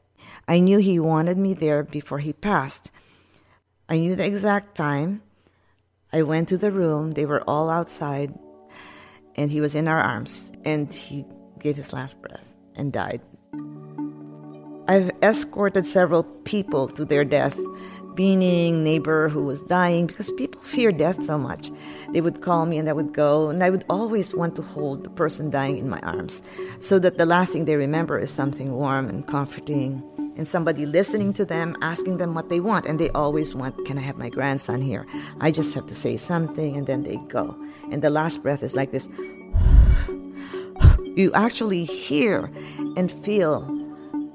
I 0.48 0.60
knew 0.60 0.78
he 0.78 0.98
wanted 0.98 1.38
me 1.38 1.54
there 1.54 1.82
before 1.82 2.18
he 2.18 2.32
passed. 2.32 2.90
I 3.88 3.98
knew 3.98 4.16
the 4.16 4.26
exact 4.26 4.74
time. 4.74 5.22
I 6.12 6.22
went 6.22 6.48
to 6.48 6.58
the 6.58 6.72
room. 6.72 7.12
They 7.12 7.26
were 7.26 7.42
all 7.42 7.70
outside 7.70 8.34
and 9.36 9.50
he 9.50 9.60
was 9.60 9.74
in 9.74 9.86
our 9.86 10.00
arms 10.00 10.52
and 10.64 10.92
he 10.92 11.24
gave 11.58 11.76
his 11.76 11.92
last 11.92 12.20
breath 12.20 12.52
and 12.74 12.92
died. 12.92 13.20
I've 14.88 15.10
escorted 15.22 15.86
several 15.86 16.22
people 16.22 16.88
to 16.88 17.04
their 17.04 17.24
death, 17.24 17.58
meaning 18.16 18.82
neighbor 18.82 19.28
who 19.28 19.44
was 19.44 19.62
dying 19.62 20.06
because 20.06 20.30
people 20.32 20.60
fear 20.62 20.90
death 20.90 21.24
so 21.24 21.36
much. 21.38 21.70
They 22.12 22.20
would 22.20 22.40
call 22.40 22.66
me 22.66 22.78
and 22.78 22.88
I 22.88 22.92
would 22.92 23.12
go 23.12 23.50
and 23.50 23.62
I 23.62 23.70
would 23.70 23.84
always 23.90 24.34
want 24.34 24.56
to 24.56 24.62
hold 24.62 25.04
the 25.04 25.10
person 25.10 25.50
dying 25.50 25.78
in 25.78 25.88
my 25.88 26.00
arms 26.00 26.40
so 26.78 26.98
that 27.00 27.18
the 27.18 27.26
last 27.26 27.52
thing 27.52 27.64
they 27.64 27.76
remember 27.76 28.18
is 28.18 28.30
something 28.30 28.72
warm 28.72 29.08
and 29.08 29.26
comforting 29.26 30.02
and 30.36 30.46
somebody 30.46 30.86
listening 30.86 31.32
to 31.34 31.44
them, 31.44 31.76
asking 31.80 32.18
them 32.18 32.34
what 32.34 32.48
they 32.48 32.60
want. 32.60 32.86
And 32.86 33.00
they 33.00 33.10
always 33.10 33.54
want, 33.54 33.84
Can 33.86 33.98
I 33.98 34.02
have 34.02 34.18
my 34.18 34.28
grandson 34.28 34.82
here? 34.82 35.06
I 35.40 35.50
just 35.50 35.74
have 35.74 35.86
to 35.86 35.94
say 35.94 36.16
something, 36.16 36.76
and 36.76 36.86
then 36.86 37.02
they 37.02 37.16
go. 37.28 37.56
And 37.90 38.02
the 38.02 38.10
last 38.10 38.42
breath 38.42 38.62
is 38.62 38.76
like 38.76 38.92
this. 38.92 39.08
You 41.16 41.32
actually 41.32 41.84
hear 41.84 42.50
and 42.96 43.10
feel 43.10 43.62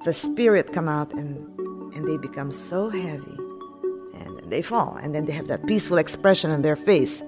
the 0.03 0.13
spirit 0.13 0.73
come 0.73 0.89
out, 0.89 1.13
and, 1.13 1.37
and 1.95 2.07
they 2.07 2.17
become 2.17 2.51
so 2.51 2.89
heavy. 2.89 3.37
And 4.15 4.41
they 4.51 4.63
fall, 4.63 4.97
and 5.01 5.13
then 5.13 5.25
they 5.25 5.33
have 5.33 5.47
that 5.47 5.67
peaceful 5.67 5.97
expression 5.97 6.49
on 6.49 6.63
their 6.63 6.75
face. 6.75 7.21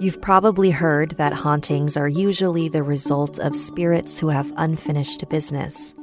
You've 0.00 0.20
probably 0.20 0.70
heard 0.70 1.12
that 1.12 1.32
hauntings 1.32 1.96
are 1.96 2.08
usually 2.08 2.68
the 2.68 2.84
result 2.84 3.40
of 3.40 3.56
spirits 3.56 4.18
who 4.18 4.28
have 4.28 4.52
unfinished 4.56 5.28
business. 5.28 5.94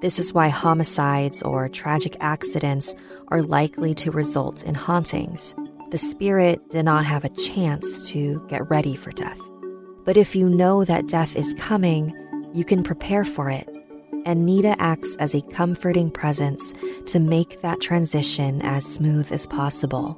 This 0.00 0.18
is 0.18 0.32
why 0.32 0.48
homicides 0.48 1.42
or 1.42 1.68
tragic 1.68 2.16
accidents 2.20 2.94
are 3.28 3.42
likely 3.42 3.92
to 3.96 4.10
result 4.10 4.62
in 4.62 4.74
hauntings. 4.74 5.54
The 5.90 5.98
spirit 5.98 6.70
did 6.70 6.84
not 6.84 7.04
have 7.04 7.22
a 7.22 7.28
chance 7.28 8.08
to 8.08 8.42
get 8.48 8.70
ready 8.70 8.96
for 8.96 9.12
death. 9.12 9.38
But 10.06 10.16
if 10.16 10.34
you 10.34 10.48
know 10.48 10.86
that 10.86 11.06
death 11.06 11.36
is 11.36 11.52
coming, 11.58 12.16
you 12.54 12.64
can 12.64 12.82
prepare 12.82 13.26
for 13.26 13.50
it. 13.50 13.68
And 14.24 14.48
Nida 14.48 14.74
acts 14.78 15.16
as 15.16 15.34
a 15.34 15.42
comforting 15.42 16.10
presence 16.10 16.72
to 17.06 17.20
make 17.20 17.60
that 17.60 17.82
transition 17.82 18.62
as 18.62 18.86
smooth 18.86 19.30
as 19.30 19.46
possible. 19.46 20.16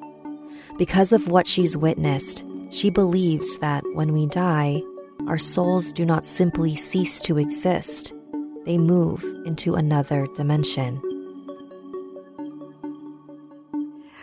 Because 0.78 1.12
of 1.12 1.26
what 1.26 1.48
she's 1.48 1.76
witnessed, 1.76 2.44
she 2.70 2.88
believes 2.88 3.58
that 3.58 3.82
when 3.94 4.12
we 4.12 4.26
die, 4.26 4.80
our 5.26 5.38
souls 5.38 5.92
do 5.92 6.06
not 6.06 6.24
simply 6.24 6.76
cease 6.76 7.20
to 7.22 7.36
exist 7.36 8.12
they 8.64 8.78
move 8.78 9.24
into 9.44 9.74
another 9.74 10.26
dimension. 10.34 11.00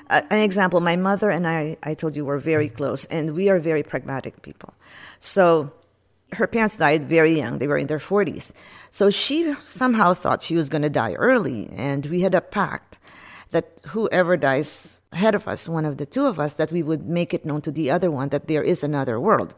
an 0.09 0.39
example 0.39 0.79
my 0.79 0.95
mother 0.95 1.29
and 1.29 1.47
I, 1.47 1.77
I 1.83 1.93
told 1.93 2.15
you, 2.15 2.25
were 2.25 2.39
very 2.39 2.67
close, 2.67 3.05
and 3.05 3.35
we 3.35 3.49
are 3.49 3.59
very 3.59 3.83
pragmatic 3.83 4.41
people. 4.41 4.73
So 5.19 5.71
her 6.33 6.47
parents 6.47 6.77
died 6.77 7.07
very 7.07 7.37
young, 7.37 7.59
they 7.59 7.67
were 7.67 7.77
in 7.77 7.87
their 7.87 7.99
40s. 7.99 8.51
So 8.91 9.09
she 9.09 9.53
somehow 9.59 10.13
thought 10.13 10.41
she 10.41 10.55
was 10.55 10.69
going 10.69 10.81
to 10.81 10.89
die 10.89 11.13
early, 11.13 11.69
and 11.75 12.05
we 12.07 12.21
had 12.21 12.35
a 12.35 12.41
pact 12.41 12.97
that 13.51 13.81
whoever 13.89 14.37
dies 14.37 15.01
ahead 15.11 15.33
of 15.35 15.47
us, 15.47 15.67
one 15.67 15.85
of 15.85 15.97
the 15.97 16.05
two 16.05 16.25
of 16.25 16.39
us, 16.39 16.53
that 16.53 16.71
we 16.71 16.83
would 16.83 17.07
make 17.07 17.33
it 17.33 17.45
known 17.45 17.61
to 17.61 17.71
the 17.71 17.89
other 17.89 18.11
one 18.11 18.29
that 18.29 18.47
there 18.47 18.63
is 18.63 18.83
another 18.83 19.19
world. 19.19 19.55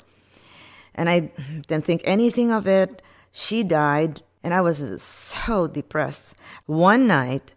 And 0.95 1.09
I 1.09 1.31
didn't 1.67 1.85
think 1.85 2.01
anything 2.03 2.51
of 2.51 2.67
it. 2.67 3.01
She 3.31 3.63
died 3.63 4.21
and 4.43 4.53
I 4.53 4.61
was 4.61 5.01
so 5.01 5.67
depressed. 5.67 6.35
One 6.65 7.07
night, 7.07 7.53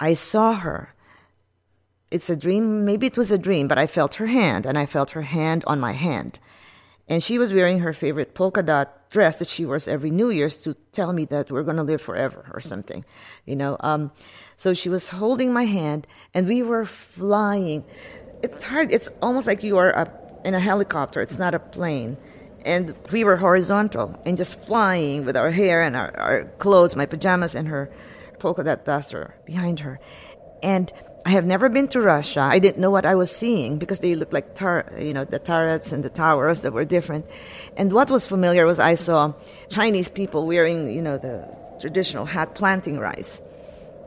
I 0.00 0.14
saw 0.14 0.54
her. 0.54 0.94
It's 2.10 2.28
a 2.28 2.36
dream, 2.36 2.84
maybe 2.84 3.06
it 3.06 3.16
was 3.16 3.30
a 3.30 3.38
dream, 3.38 3.68
but 3.68 3.78
I 3.78 3.86
felt 3.86 4.16
her 4.16 4.26
hand, 4.26 4.66
and 4.66 4.76
I 4.78 4.84
felt 4.84 5.10
her 5.10 5.22
hand 5.22 5.64
on 5.66 5.80
my 5.80 5.92
hand. 5.92 6.38
And 7.08 7.22
she 7.22 7.38
was 7.38 7.52
wearing 7.52 7.80
her 7.80 7.92
favorite 7.92 8.34
polka 8.34 8.62
dot 8.62 9.10
dress 9.10 9.36
that 9.36 9.48
she 9.48 9.64
wears 9.64 9.86
every 9.86 10.10
New 10.10 10.30
Year's 10.30 10.56
to 10.56 10.74
tell 10.92 11.12
me 11.12 11.24
that 11.26 11.50
we're 11.50 11.62
going 11.62 11.76
to 11.76 11.82
live 11.82 12.00
forever 12.00 12.50
or 12.52 12.60
something, 12.60 13.04
you 13.44 13.54
know. 13.54 13.76
Um, 13.80 14.12
so 14.56 14.72
she 14.72 14.88
was 14.88 15.08
holding 15.08 15.52
my 15.52 15.64
hand, 15.64 16.06
and 16.34 16.48
we 16.48 16.62
were 16.62 16.84
flying. 16.84 17.84
It's 18.42 18.64
hard. 18.64 18.92
It's 18.92 19.08
almost 19.20 19.46
like 19.46 19.62
you 19.62 19.76
are 19.78 19.90
a, 19.90 20.10
in 20.44 20.54
a 20.54 20.60
helicopter. 20.60 21.20
It's 21.20 21.38
not 21.38 21.54
a 21.54 21.58
plane 21.58 22.16
and 22.64 22.94
we 23.10 23.24
were 23.24 23.36
horizontal 23.36 24.20
and 24.24 24.36
just 24.36 24.60
flying 24.60 25.24
with 25.24 25.36
our 25.36 25.50
hair 25.50 25.82
and 25.82 25.96
our, 25.96 26.16
our 26.16 26.44
clothes, 26.58 26.96
my 26.96 27.06
pajamas 27.06 27.54
and 27.54 27.68
her 27.68 27.90
polka 28.38 28.64
dot 28.64 28.84
duster 28.84 29.34
behind 29.46 29.80
her. 29.80 30.00
And 30.62 30.92
I 31.24 31.30
have 31.30 31.46
never 31.46 31.68
been 31.68 31.88
to 31.88 32.00
Russia. 32.00 32.40
I 32.40 32.58
didn't 32.58 32.80
know 32.80 32.90
what 32.90 33.06
I 33.06 33.14
was 33.14 33.30
seeing 33.30 33.78
because 33.78 34.00
they 34.00 34.14
looked 34.14 34.32
like 34.32 34.54
tar- 34.54 34.92
you 34.98 35.14
know 35.14 35.24
the 35.24 35.38
turrets 35.38 35.92
and 35.92 36.04
the 36.04 36.10
towers 36.10 36.62
that 36.62 36.72
were 36.72 36.84
different. 36.84 37.26
And 37.76 37.92
what 37.92 38.10
was 38.10 38.26
familiar 38.26 38.66
was 38.66 38.78
I 38.78 38.96
saw 38.96 39.32
Chinese 39.68 40.08
people 40.08 40.46
wearing 40.46 40.90
you 40.90 41.02
know 41.02 41.18
the 41.18 41.46
traditional 41.80 42.24
hat 42.24 42.54
planting 42.54 42.98
rice. 42.98 43.40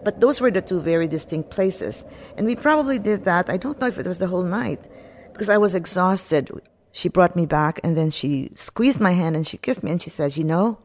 But 0.04 0.20
those 0.22 0.40
were 0.40 0.52
the 0.52 0.62
two 0.62 0.80
very 0.82 1.08
distinct 1.08 1.50
places. 1.50 2.06
And 2.38 2.46
we 2.46 2.56
probably 2.56 3.00
did 3.00 3.26
that. 3.26 3.50
I 3.50 3.58
don't 3.58 3.80
know 3.80 3.88
if 3.88 3.98
it 3.98 4.06
was 4.06 4.20
the 4.20 4.28
whole 4.28 4.44
night 4.44 4.88
because 5.32 5.50
I 5.50 5.58
was 5.58 5.74
exhausted 5.74 6.52
she 6.96 7.10
brought 7.10 7.36
me 7.36 7.46
back 7.46 7.82
and 7.84 7.98
then 7.98 8.10
she 8.10 8.52
squeezed 8.56 9.02
my 9.02 9.12
hand 9.12 9.36
and 9.36 9.46
she 9.46 9.58
kissed 9.58 9.84
me 9.84 9.92
and 9.92 10.02
she 10.02 10.10
said, 10.10 10.38
You 10.38 10.46
know, 10.46 10.78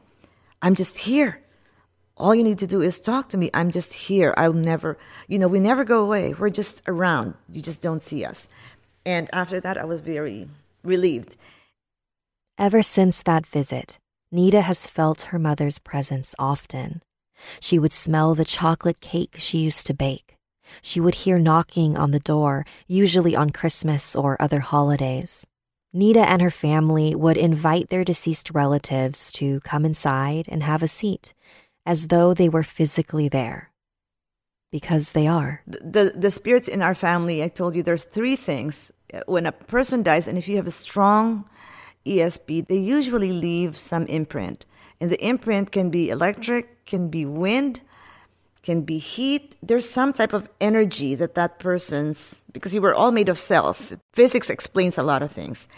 I'm 0.60 0.74
just 0.74 0.98
here. 0.98 1.40
all 2.16 2.34
you 2.34 2.42
need 2.42 2.58
to 2.58 2.66
do 2.66 2.82
is 2.82 2.98
talk 2.98 3.28
to 3.28 3.38
me. 3.38 3.48
I'm 3.54 3.70
just 3.70 3.92
here. 3.92 4.34
I'll 4.36 4.52
never, 4.52 4.98
you 5.28 5.38
know, 5.38 5.46
we 5.46 5.60
never 5.60 5.84
go 5.84 6.02
away. 6.02 6.34
We're 6.34 6.50
just 6.50 6.82
around. 6.88 7.34
You 7.48 7.62
just 7.62 7.80
don't 7.80 8.02
see 8.02 8.24
us. 8.24 8.48
And 9.06 9.30
after 9.32 9.60
that, 9.60 9.78
I 9.78 9.84
was 9.84 10.00
very 10.00 10.48
relieved. 10.82 11.36
Ever 12.58 12.82
since 12.82 13.22
that 13.22 13.46
visit, 13.46 13.98
Nida 14.34 14.62
has 14.62 14.88
felt 14.88 15.30
her 15.30 15.38
mother's 15.38 15.78
presence 15.78 16.34
often. 16.40 17.02
She 17.60 17.78
would 17.78 17.92
smell 17.92 18.34
the 18.34 18.44
chocolate 18.44 19.00
cake 19.00 19.36
she 19.38 19.58
used 19.58 19.86
to 19.86 19.94
bake. 19.94 20.34
She 20.82 20.98
would 21.00 21.14
hear 21.22 21.38
knocking 21.38 21.96
on 21.96 22.10
the 22.10 22.26
door, 22.34 22.66
usually 22.88 23.36
on 23.36 23.50
Christmas 23.50 24.16
or 24.16 24.36
other 24.42 24.60
holidays. 24.60 25.46
Nida 25.94 26.24
and 26.24 26.40
her 26.40 26.50
family 26.50 27.14
would 27.14 27.36
invite 27.36 27.88
their 27.88 28.04
deceased 28.04 28.50
relatives 28.52 29.32
to 29.32 29.60
come 29.60 29.84
inside 29.84 30.46
and 30.48 30.62
have 30.62 30.82
a 30.82 30.88
seat, 30.88 31.34
as 31.84 32.08
though 32.08 32.32
they 32.32 32.48
were 32.48 32.62
physically 32.62 33.28
there. 33.28 33.70
Because 34.70 35.12
they 35.12 35.26
are. 35.26 35.62
The, 35.66 36.12
the 36.14 36.30
spirits 36.30 36.68
in 36.68 36.80
our 36.80 36.94
family, 36.94 37.42
I 37.42 37.48
told 37.48 37.74
you, 37.74 37.82
there's 37.82 38.04
three 38.04 38.36
things. 38.36 38.92
When 39.26 39.46
a 39.46 39.52
person 39.52 40.04
dies, 40.04 40.28
and 40.28 40.38
if 40.38 40.46
you 40.46 40.56
have 40.56 40.68
a 40.68 40.70
strong 40.70 41.44
ESP, 42.06 42.68
they 42.68 42.78
usually 42.78 43.32
leave 43.32 43.76
some 43.76 44.06
imprint. 44.06 44.66
And 45.00 45.10
the 45.10 45.24
imprint 45.24 45.72
can 45.72 45.90
be 45.90 46.10
electric, 46.10 46.86
can 46.86 47.08
be 47.08 47.26
wind, 47.26 47.80
can 48.62 48.82
be 48.82 48.98
heat. 48.98 49.56
There's 49.62 49.88
some 49.88 50.12
type 50.12 50.32
of 50.32 50.48
energy 50.60 51.14
that 51.14 51.34
that 51.34 51.58
person's, 51.58 52.42
because 52.52 52.74
you 52.74 52.82
were 52.82 52.94
all 52.94 53.12
made 53.12 53.28
of 53.28 53.38
cells. 53.38 53.94
Physics 54.12 54.50
explains 54.50 54.98
a 54.98 55.02
lot 55.02 55.22
of 55.22 55.32
things. 55.32 55.68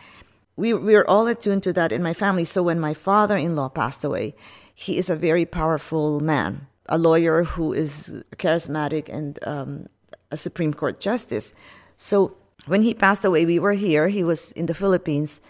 We, 0.56 0.74
we 0.74 0.94
were 0.94 1.08
all 1.08 1.26
attuned 1.26 1.62
to 1.62 1.72
that 1.74 1.92
in 1.92 2.02
my 2.02 2.12
family. 2.12 2.44
So 2.44 2.62
when 2.62 2.80
my 2.80 2.94
father 2.94 3.36
in 3.36 3.56
law 3.56 3.68
passed 3.68 4.04
away, 4.04 4.34
he 4.74 4.98
is 4.98 5.08
a 5.08 5.16
very 5.16 5.46
powerful 5.46 6.20
man, 6.20 6.66
a 6.86 6.98
lawyer 6.98 7.44
who 7.44 7.72
is 7.72 8.22
charismatic 8.36 9.08
and 9.08 9.38
um, 9.46 9.86
a 10.30 10.36
Supreme 10.36 10.74
Court 10.74 11.00
justice. 11.00 11.54
So 11.96 12.36
when 12.66 12.82
he 12.82 12.94
passed 12.94 13.24
away, 13.24 13.46
we 13.46 13.58
were 13.58 13.72
here. 13.72 14.08
He 14.08 14.24
was 14.24 14.52
in 14.52 14.66
the 14.66 14.74
Philippines. 14.74 15.40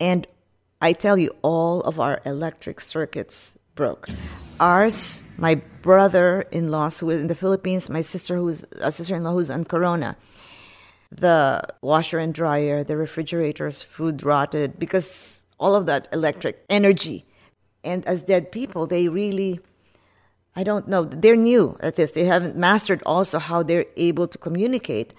And 0.00 0.26
I 0.80 0.92
tell 0.92 1.18
you, 1.18 1.30
all 1.42 1.80
of 1.82 1.98
our 1.98 2.20
electric 2.24 2.80
circuits 2.80 3.56
broke. 3.74 4.08
Ours, 4.58 5.24
my 5.36 5.56
brother-in-law 5.82 6.90
who 6.90 7.10
is 7.10 7.20
in 7.20 7.26
the 7.26 7.34
Philippines, 7.34 7.90
my 7.90 8.00
sister 8.00 8.36
who's 8.36 8.64
a 8.80 8.90
sister-in-law 8.90 9.32
who's 9.32 9.50
on 9.50 9.64
Corona. 9.64 10.16
The 11.10 11.62
washer 11.82 12.18
and 12.18 12.32
dryer, 12.32 12.82
the 12.82 12.96
refrigerators, 12.96 13.82
food 13.82 14.22
rotted 14.22 14.78
because 14.78 15.44
all 15.58 15.74
of 15.74 15.86
that 15.86 16.08
electric 16.12 16.64
energy. 16.70 17.26
And 17.84 18.06
as 18.08 18.22
dead 18.22 18.50
people, 18.50 18.86
they 18.86 19.08
really, 19.08 19.60
I 20.56 20.64
don't 20.64 20.88
know, 20.88 21.04
they're 21.04 21.36
new 21.36 21.76
at 21.80 21.96
this. 21.96 22.12
They 22.12 22.24
haven't 22.24 22.56
mastered 22.56 23.02
also 23.04 23.38
how 23.38 23.62
they're 23.62 23.86
able 23.96 24.26
to 24.26 24.38
communicate. 24.38 25.12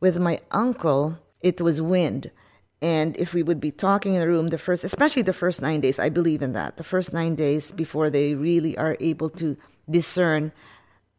With 0.00 0.18
my 0.18 0.40
uncle, 0.50 1.18
it 1.42 1.60
was 1.60 1.82
wind 1.82 2.30
and 2.82 3.16
if 3.18 3.34
we 3.34 3.42
would 3.42 3.60
be 3.60 3.70
talking 3.70 4.14
in 4.14 4.22
a 4.22 4.26
room 4.26 4.48
the 4.48 4.58
first 4.58 4.84
especially 4.84 5.22
the 5.22 5.32
first 5.32 5.60
nine 5.60 5.80
days 5.80 5.98
i 5.98 6.08
believe 6.08 6.42
in 6.42 6.52
that. 6.52 6.76
The 6.76 6.84
first 6.84 7.12
nine 7.12 7.34
days 7.34 7.72
before 7.72 8.10
they 8.10 8.34
really 8.34 8.76
are 8.78 8.96
able 9.00 9.30
to 9.30 9.56
discern 9.88 10.52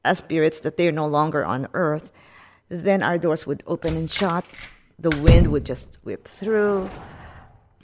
as 0.03 0.20
spirits 0.20 0.62
that 0.62 0.77
they're 0.77 0.91
no 0.91 1.08
longer 1.08 1.46
on 1.46 1.68
earth 1.74 2.12
then 2.70 3.03
our 3.03 3.18
doors 3.18 3.46
would 3.46 3.63
open 3.68 3.98
and 3.98 4.10
shut. 4.10 4.46
The 4.98 5.10
wind 5.18 5.48
would 5.48 5.65
just 5.65 5.98
whip 6.03 6.25
through. 6.25 6.89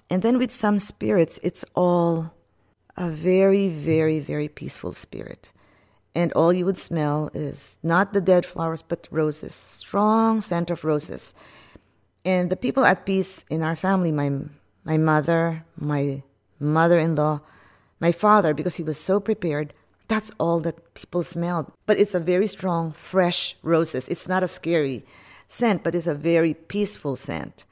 And 0.10 0.22
then 0.22 0.38
with 0.38 0.51
some 0.51 0.79
spirits 0.79 1.39
it's 1.43 1.65
all 1.75 2.34
a 2.96 3.10
very 3.10 3.67
very 3.67 4.19
very 4.19 4.48
peaceful 4.48 4.93
spirit. 4.93 5.51
And 6.15 6.34
all 6.34 6.51
you 6.51 6.65
would 6.65 6.79
smell 6.79 7.29
is 7.34 7.77
not 7.84 8.13
the 8.13 8.22
dead 8.22 8.46
flowers 8.46 8.81
but 8.81 9.07
roses 9.12 9.53
strong 9.53 10.41
scent 10.41 10.72
of 10.72 10.84
roses 10.84 11.36
and 12.27 12.50
the 12.50 12.57
people 12.57 12.84
at 12.84 13.05
peace 13.05 13.46
in 13.50 13.63
our 13.63 13.77
family, 13.77 14.11
my, 14.11 14.29
my 14.83 14.98
mother, 14.98 15.63
my 15.79 16.24
mother 16.59 17.00
in 17.00 17.16
law, 17.16 17.40
my 18.01 18.11
father, 18.11 18.53
because 18.53 18.75
he 18.75 18.83
was 18.83 18.98
so 18.98 19.22
prepared, 19.22 19.74
that's 20.09 20.29
all 20.37 20.59
that 20.59 20.94
people 20.94 21.24
smelled. 21.24 21.72
But 21.85 21.98
it's 21.98 22.13
a 22.13 22.20
very 22.20 22.48
strong, 22.48 22.92
fresh 22.92 23.55
roses. 23.63 24.09
It's 24.09 24.27
not 24.27 24.44
a 24.44 24.48
scary 24.50 25.05
scent, 25.48 25.85
but 25.85 25.96
it's 25.96 26.05
a 26.05 26.13
very 26.13 26.53
peaceful 26.53 27.16
scent. 27.16 27.63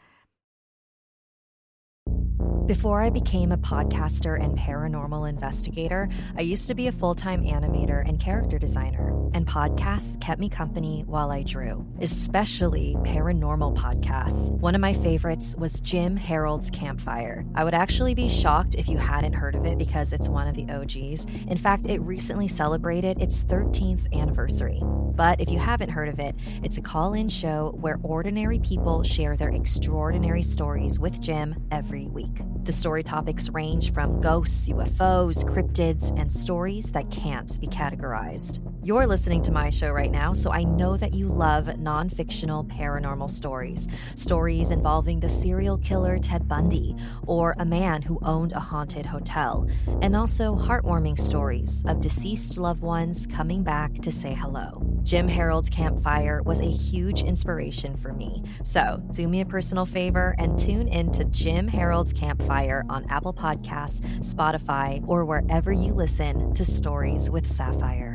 Before 2.65 2.99
I 2.99 3.11
became 3.11 3.51
a 3.51 3.59
podcaster 3.59 4.43
and 4.43 4.57
paranormal 4.57 5.29
investigator, 5.29 6.09
I 6.35 6.41
used 6.41 6.65
to 6.65 6.73
be 6.73 6.87
a 6.87 6.91
full 6.91 7.13
time 7.13 7.43
animator 7.43 8.03
and 8.09 8.19
character 8.19 8.57
designer, 8.57 9.13
and 9.35 9.45
podcasts 9.45 10.19
kept 10.19 10.41
me 10.41 10.49
company 10.49 11.03
while 11.05 11.29
I 11.29 11.43
drew, 11.43 11.85
especially 12.01 12.95
paranormal 13.01 13.77
podcasts. 13.77 14.49
One 14.49 14.73
of 14.73 14.81
my 14.81 14.95
favorites 14.95 15.55
was 15.59 15.79
Jim 15.79 16.17
Harold's 16.17 16.71
Campfire. 16.71 17.45
I 17.53 17.63
would 17.63 17.75
actually 17.75 18.15
be 18.15 18.27
shocked 18.27 18.73
if 18.73 18.89
you 18.89 18.97
hadn't 18.97 19.33
heard 19.33 19.53
of 19.53 19.67
it 19.67 19.77
because 19.77 20.11
it's 20.11 20.27
one 20.27 20.47
of 20.47 20.55
the 20.55 20.67
OGs. 20.67 21.25
In 21.47 21.57
fact, 21.57 21.85
it 21.85 21.99
recently 22.01 22.47
celebrated 22.47 23.21
its 23.21 23.43
13th 23.43 24.11
anniversary. 24.11 24.81
But 24.81 25.39
if 25.39 25.51
you 25.51 25.59
haven't 25.59 25.89
heard 25.89 26.09
of 26.09 26.19
it, 26.19 26.35
it's 26.63 26.79
a 26.79 26.81
call 26.81 27.13
in 27.13 27.29
show 27.29 27.75
where 27.79 27.99
ordinary 28.01 28.57
people 28.57 29.03
share 29.03 29.37
their 29.37 29.49
extraordinary 29.49 30.41
stories 30.41 30.99
with 30.99 31.21
Jim 31.21 31.55
every 31.71 32.07
week. 32.07 32.41
The 32.63 32.71
story 32.71 33.03
topics 33.03 33.49
range 33.49 33.93
from 33.93 34.21
ghosts, 34.21 34.67
UFOs, 34.69 35.43
cryptids, 35.43 36.17
and 36.19 36.31
stories 36.31 36.91
that 36.93 37.11
can't 37.11 37.59
be 37.59 37.67
categorized. 37.67 38.59
You're 38.85 39.07
listening 39.07 39.41
to 39.41 39.51
my 39.51 39.71
show 39.71 39.89
right 39.89 40.11
now, 40.11 40.33
so 40.33 40.51
I 40.51 40.63
know 40.63 40.95
that 40.95 41.11
you 41.11 41.25
love 41.25 41.79
non 41.79 42.07
fictional 42.07 42.63
paranormal 42.65 43.31
stories. 43.31 43.87
Stories 44.13 44.69
involving 44.69 45.19
the 45.19 45.27
serial 45.27 45.79
killer 45.79 46.19
Ted 46.19 46.47
Bundy, 46.47 46.95
or 47.25 47.55
a 47.57 47.65
man 47.65 48.03
who 48.03 48.19
owned 48.21 48.51
a 48.51 48.59
haunted 48.59 49.07
hotel, 49.07 49.67
and 50.03 50.15
also 50.15 50.55
heartwarming 50.55 51.17
stories 51.17 51.83
of 51.87 51.99
deceased 51.99 52.59
loved 52.59 52.83
ones 52.83 53.25
coming 53.25 53.63
back 53.63 53.91
to 54.03 54.11
say 54.11 54.35
hello. 54.35 54.85
Jim 55.01 55.27
Harold's 55.27 55.71
Campfire 55.71 56.43
was 56.43 56.59
a 56.59 56.69
huge 56.69 57.23
inspiration 57.23 57.95
for 57.95 58.13
me. 58.13 58.43
So 58.63 59.01
do 59.09 59.27
me 59.27 59.41
a 59.41 59.47
personal 59.47 59.87
favor 59.87 60.35
and 60.37 60.59
tune 60.59 60.89
in 60.89 61.11
to 61.13 61.25
Jim 61.25 61.67
Harold's 61.67 62.13
Campfire 62.13 62.85
on 62.87 63.09
Apple 63.09 63.33
Podcasts, 63.33 64.01
Spotify, 64.19 65.03
or 65.07 65.25
wherever 65.25 65.73
you 65.73 65.91
listen 65.91 66.53
to 66.53 66.63
Stories 66.63 67.31
with 67.31 67.49
Sapphire. 67.49 68.14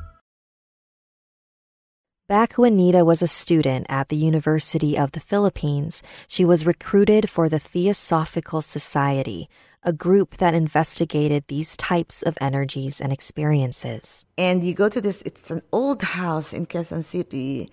Back 2.31 2.53
when 2.53 2.77
Nida 2.77 3.05
was 3.05 3.21
a 3.21 3.27
student 3.27 3.87
at 3.89 4.07
the 4.07 4.15
University 4.15 4.97
of 4.97 5.11
the 5.11 5.19
Philippines, 5.19 6.01
she 6.29 6.45
was 6.45 6.65
recruited 6.65 7.29
for 7.29 7.49
the 7.49 7.59
Theosophical 7.59 8.61
Society, 8.61 9.49
a 9.83 9.91
group 9.91 10.37
that 10.37 10.53
investigated 10.53 11.43
these 11.49 11.75
types 11.75 12.23
of 12.23 12.37
energies 12.39 13.01
and 13.01 13.11
experiences. 13.11 14.25
And 14.37 14.63
you 14.63 14.73
go 14.73 14.87
to 14.87 15.01
this, 15.01 15.21
it's 15.23 15.51
an 15.51 15.61
old 15.73 16.03
house 16.03 16.53
in 16.53 16.67
Quezon 16.67 17.03
City. 17.03 17.69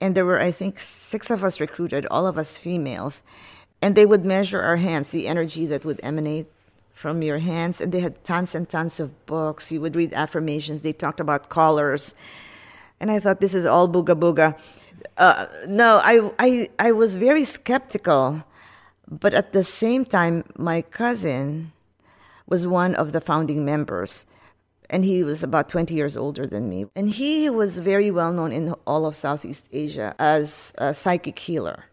And 0.00 0.14
there 0.14 0.24
were, 0.24 0.40
I 0.40 0.52
think, 0.52 0.80
six 0.80 1.28
of 1.28 1.44
us 1.44 1.60
recruited, 1.60 2.06
all 2.06 2.26
of 2.26 2.38
us 2.38 2.56
females. 2.56 3.22
And 3.82 3.94
they 3.94 4.06
would 4.06 4.24
measure 4.24 4.62
our 4.62 4.76
hands, 4.76 5.10
the 5.10 5.28
energy 5.28 5.66
that 5.66 5.84
would 5.84 6.00
emanate 6.02 6.46
from 6.94 7.20
your 7.20 7.40
hands. 7.40 7.82
And 7.82 7.92
they 7.92 8.00
had 8.00 8.24
tons 8.24 8.54
and 8.54 8.66
tons 8.66 9.00
of 9.00 9.26
books. 9.26 9.70
You 9.70 9.82
would 9.82 9.96
read 9.96 10.14
affirmations. 10.14 10.80
They 10.80 10.94
talked 10.94 11.20
about 11.20 11.50
colors 11.50 12.14
and 13.00 13.10
I 13.10 13.18
thought 13.18 13.40
this 13.40 13.54
is 13.54 13.66
all 13.66 13.88
booga 13.88 14.18
booga. 14.18 14.58
Uh, 15.16 15.46
no, 15.66 16.00
I, 16.02 16.30
I, 16.38 16.68
I 16.78 16.92
was 16.92 17.16
very 17.16 17.44
skeptical, 17.44 18.44
but 19.08 19.34
at 19.34 19.52
the 19.52 19.64
same 19.64 20.04
time, 20.04 20.44
my 20.56 20.82
cousin 20.82 21.72
was 22.46 22.66
one 22.66 22.94
of 22.94 23.12
the 23.12 23.20
founding 23.20 23.64
members, 23.64 24.26
and 24.88 25.04
he 25.04 25.24
was 25.24 25.42
about 25.42 25.68
20 25.68 25.94
years 25.94 26.16
older 26.16 26.46
than 26.46 26.68
me. 26.68 26.86
And 26.94 27.10
he 27.10 27.50
was 27.50 27.80
very 27.80 28.10
well 28.10 28.32
known 28.32 28.52
in 28.52 28.72
all 28.86 29.04
of 29.04 29.16
Southeast 29.16 29.68
Asia 29.72 30.14
as 30.18 30.72
a 30.78 30.94
psychic 30.94 31.38
healer. 31.38 31.86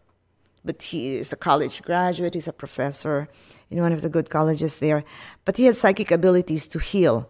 But 0.64 0.82
he 0.82 1.16
is 1.16 1.32
a 1.32 1.36
college 1.36 1.82
graduate, 1.82 2.34
he's 2.34 2.48
a 2.48 2.52
professor 2.52 3.28
in 3.70 3.80
one 3.80 3.92
of 3.92 4.00
the 4.00 4.08
good 4.08 4.30
colleges 4.30 4.78
there. 4.78 5.04
But 5.44 5.56
he 5.56 5.64
had 5.64 5.76
psychic 5.76 6.10
abilities 6.10 6.68
to 6.68 6.78
heal 6.78 7.28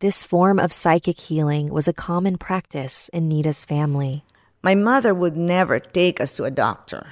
This 0.00 0.22
form 0.22 0.60
of 0.60 0.72
psychic 0.72 1.18
healing 1.18 1.70
was 1.70 1.88
a 1.88 1.92
common 1.92 2.38
practice 2.38 3.08
in 3.08 3.28
Nida's 3.28 3.64
family. 3.64 4.22
My 4.62 4.76
mother 4.76 5.12
would 5.12 5.36
never 5.36 5.80
take 5.80 6.20
us 6.20 6.36
to 6.36 6.44
a 6.44 6.52
doctor 6.52 7.08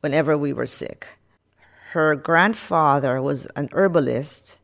whenever 0.00 0.36
we 0.36 0.52
were 0.52 0.66
sick. 0.66 1.16
Her 1.92 2.14
grandfather 2.14 3.22
was 3.22 3.46
an 3.56 3.70
herbalist, 3.72 4.58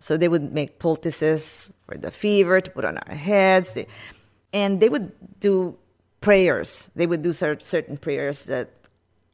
so 0.00 0.16
they 0.16 0.26
would 0.26 0.52
make 0.52 0.80
poultices 0.80 1.72
for 1.86 1.96
the 1.96 2.10
fever 2.10 2.60
to 2.60 2.70
put 2.72 2.84
on 2.84 2.98
our 2.98 3.14
heads. 3.14 3.74
They, 3.74 3.86
and 4.52 4.80
they 4.80 4.88
would 4.88 5.12
do 5.38 5.78
prayers. 6.20 6.90
They 6.96 7.06
would 7.06 7.22
do 7.22 7.30
certain 7.30 7.98
prayers 7.98 8.46
that 8.46 8.68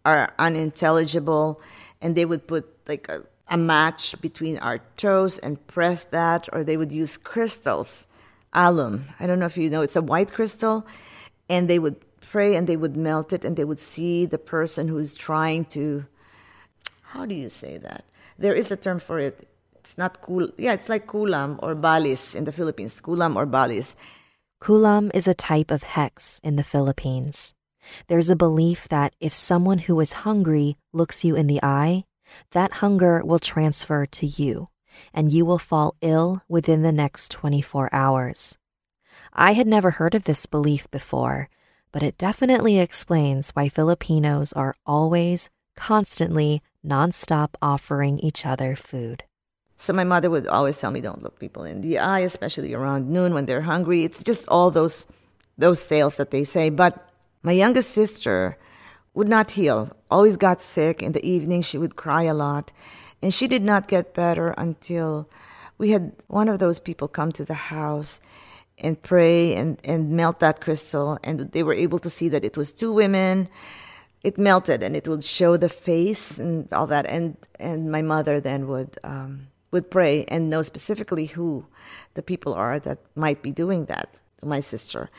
are 0.04 0.34
unintelligible, 0.38 1.62
and 2.02 2.16
they 2.16 2.26
would 2.26 2.46
put 2.46 2.68
like 2.86 3.08
a, 3.08 3.22
a 3.48 3.56
match 3.56 4.20
between 4.20 4.58
our 4.58 4.78
toes 4.96 5.38
and 5.38 5.64
press 5.66 6.04
that, 6.04 6.48
or 6.52 6.64
they 6.64 6.76
would 6.76 6.92
use 6.92 7.16
crystals, 7.16 8.06
alum. 8.52 9.06
I 9.20 9.26
don't 9.26 9.38
know 9.38 9.46
if 9.46 9.56
you 9.56 9.70
know, 9.70 9.82
it's 9.82 9.96
a 9.96 10.02
white 10.02 10.32
crystal, 10.32 10.86
and 11.48 11.68
they 11.68 11.78
would 11.78 11.96
pray 12.20 12.56
and 12.56 12.66
they 12.66 12.76
would 12.76 12.96
melt 12.96 13.32
it, 13.32 13.44
and 13.44 13.56
they 13.56 13.64
would 13.64 13.78
see 13.78 14.26
the 14.26 14.38
person 14.38 14.88
who's 14.88 15.14
trying 15.14 15.64
to. 15.66 16.06
How 17.02 17.24
do 17.24 17.34
you 17.34 17.48
say 17.48 17.78
that? 17.78 18.04
There 18.38 18.54
is 18.54 18.70
a 18.70 18.76
term 18.76 18.98
for 18.98 19.18
it. 19.18 19.48
It's 19.76 19.96
not 19.96 20.20
cool. 20.20 20.50
Yeah, 20.58 20.72
it's 20.72 20.88
like 20.88 21.06
kulam 21.06 21.60
or 21.62 21.76
balis 21.76 22.34
in 22.34 22.44
the 22.44 22.52
Philippines. 22.52 23.00
Kulam 23.00 23.36
or 23.36 23.46
balis 23.46 23.94
Kulam 24.60 25.10
is 25.14 25.28
a 25.28 25.34
type 25.34 25.70
of 25.70 25.82
hex 25.82 26.40
in 26.42 26.56
the 26.56 26.64
Philippines. 26.64 27.54
There's 28.08 28.30
a 28.30 28.36
belief 28.36 28.88
that 28.88 29.14
if 29.20 29.32
someone 29.32 29.78
who 29.78 30.00
is 30.00 30.24
hungry 30.26 30.76
looks 30.92 31.24
you 31.24 31.36
in 31.36 31.46
the 31.46 31.60
eye, 31.62 32.04
that 32.50 32.74
hunger 32.74 33.22
will 33.24 33.38
transfer 33.38 34.06
to 34.06 34.26
you, 34.26 34.68
and 35.12 35.30
you 35.30 35.44
will 35.44 35.58
fall 35.58 35.94
ill 36.00 36.42
within 36.48 36.82
the 36.82 36.92
next 36.92 37.30
24 37.30 37.88
hours. 37.92 38.56
I 39.32 39.52
had 39.52 39.66
never 39.66 39.92
heard 39.92 40.14
of 40.14 40.24
this 40.24 40.46
belief 40.46 40.90
before, 40.90 41.48
but 41.92 42.02
it 42.02 42.18
definitely 42.18 42.78
explains 42.78 43.50
why 43.50 43.68
Filipinos 43.68 44.52
are 44.52 44.74
always, 44.84 45.50
constantly, 45.76 46.62
nonstop 46.84 47.50
offering 47.60 48.18
each 48.20 48.46
other 48.46 48.76
food. 48.76 49.24
So 49.76 49.92
my 49.92 50.04
mother 50.04 50.30
would 50.30 50.46
always 50.46 50.78
tell 50.78 50.90
me, 50.90 51.00
"Don't 51.00 51.22
look 51.22 51.38
people 51.38 51.64
in 51.64 51.82
the 51.82 51.98
eye, 51.98 52.20
especially 52.20 52.72
around 52.72 53.10
noon 53.10 53.34
when 53.34 53.44
they're 53.44 53.68
hungry." 53.68 54.04
It's 54.04 54.22
just 54.22 54.48
all 54.48 54.70
those 54.70 55.06
those 55.58 55.84
tales 55.84 56.16
that 56.16 56.30
they 56.30 56.44
say. 56.44 56.70
But 56.70 57.08
my 57.42 57.52
youngest 57.52 57.90
sister 57.90 58.56
would 59.16 59.28
not 59.28 59.52
heal. 59.52 59.90
Always 60.10 60.36
got 60.36 60.60
sick 60.60 61.02
in 61.02 61.12
the 61.12 61.26
evening. 61.26 61.62
She 61.62 61.78
would 61.78 61.96
cry 61.96 62.24
a 62.24 62.34
lot, 62.34 62.70
and 63.22 63.34
she 63.34 63.48
did 63.48 63.62
not 63.62 63.88
get 63.88 64.14
better 64.14 64.54
until 64.56 65.28
we 65.78 65.90
had 65.90 66.12
one 66.28 66.48
of 66.48 66.58
those 66.58 66.78
people 66.78 67.08
come 67.08 67.32
to 67.32 67.44
the 67.44 67.54
house 67.54 68.20
and 68.78 69.02
pray 69.02 69.54
and, 69.56 69.80
and 69.84 70.10
melt 70.10 70.40
that 70.40 70.60
crystal 70.60 71.18
and 71.24 71.40
they 71.52 71.62
were 71.62 71.72
able 71.72 71.98
to 71.98 72.10
see 72.10 72.28
that 72.28 72.44
it 72.44 72.58
was 72.58 72.72
two 72.72 72.92
women 72.92 73.48
it 74.22 74.36
melted 74.36 74.82
and 74.82 74.94
it 74.94 75.08
would 75.08 75.24
show 75.24 75.56
the 75.56 75.68
face 75.68 76.38
and 76.38 76.70
all 76.74 76.86
that 76.86 77.06
and 77.06 77.38
and 77.58 77.90
my 77.90 78.02
mother 78.02 78.38
then 78.38 78.68
would 78.68 78.98
um, 79.02 79.46
would 79.70 79.90
pray 79.90 80.26
and 80.28 80.50
know 80.50 80.60
specifically 80.60 81.24
who 81.24 81.64
the 82.14 82.22
people 82.22 82.52
are 82.52 82.78
that 82.78 82.98
might 83.14 83.40
be 83.40 83.50
doing 83.50 83.86
that 83.86 84.20
my 84.42 84.60
sister. 84.60 85.10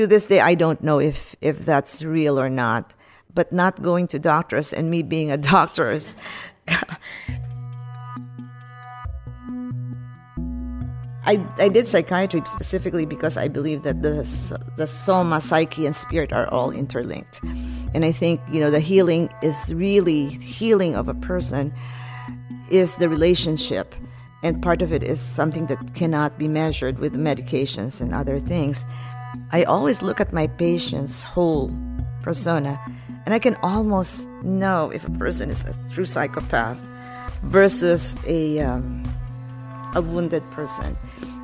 To 0.00 0.06
this 0.06 0.24
day, 0.24 0.40
I 0.40 0.54
don't 0.54 0.82
know 0.82 0.98
if, 0.98 1.36
if 1.42 1.66
that's 1.66 2.02
real 2.02 2.40
or 2.40 2.48
not, 2.48 2.94
but 3.34 3.52
not 3.52 3.82
going 3.82 4.06
to 4.06 4.18
doctors 4.18 4.72
and 4.72 4.90
me 4.90 5.02
being 5.02 5.30
a 5.30 5.36
doctor 5.52 5.90
is. 5.90 6.16
I, 11.26 11.46
I 11.58 11.68
did 11.68 11.86
psychiatry 11.86 12.40
specifically 12.46 13.04
because 13.04 13.36
I 13.36 13.48
believe 13.48 13.82
that 13.82 14.00
the, 14.00 14.26
the 14.78 14.86
soma, 14.86 15.38
psyche, 15.38 15.84
and 15.84 15.94
spirit 15.94 16.32
are 16.32 16.48
all 16.48 16.70
interlinked. 16.70 17.42
And 17.92 18.02
I 18.02 18.12
think, 18.12 18.40
you 18.50 18.58
know, 18.58 18.70
the 18.70 18.80
healing 18.80 19.28
is 19.42 19.74
really 19.74 20.30
healing 20.30 20.94
of 20.94 21.08
a 21.08 21.14
person 21.14 21.74
is 22.70 22.96
the 22.96 23.10
relationship. 23.10 23.94
And 24.42 24.62
part 24.62 24.80
of 24.80 24.94
it 24.94 25.02
is 25.02 25.20
something 25.20 25.66
that 25.66 25.94
cannot 25.94 26.38
be 26.38 26.48
measured 26.48 27.00
with 27.00 27.18
medications 27.18 28.00
and 28.00 28.14
other 28.14 28.38
things. 28.38 28.86
I 29.52 29.64
always 29.64 30.02
look 30.02 30.20
at 30.20 30.32
my 30.32 30.46
patient's 30.46 31.22
whole 31.22 31.70
persona, 32.22 32.80
and 33.24 33.34
I 33.34 33.38
can 33.38 33.56
almost 33.62 34.26
know 34.42 34.90
if 34.90 35.06
a 35.06 35.10
person 35.10 35.50
is 35.50 35.64
a 35.64 35.74
true 35.92 36.04
psychopath 36.04 36.78
versus 37.42 38.16
a, 38.26 38.60
um, 38.60 39.02
a 39.94 40.02
wounded 40.02 40.42
person. 40.50 40.96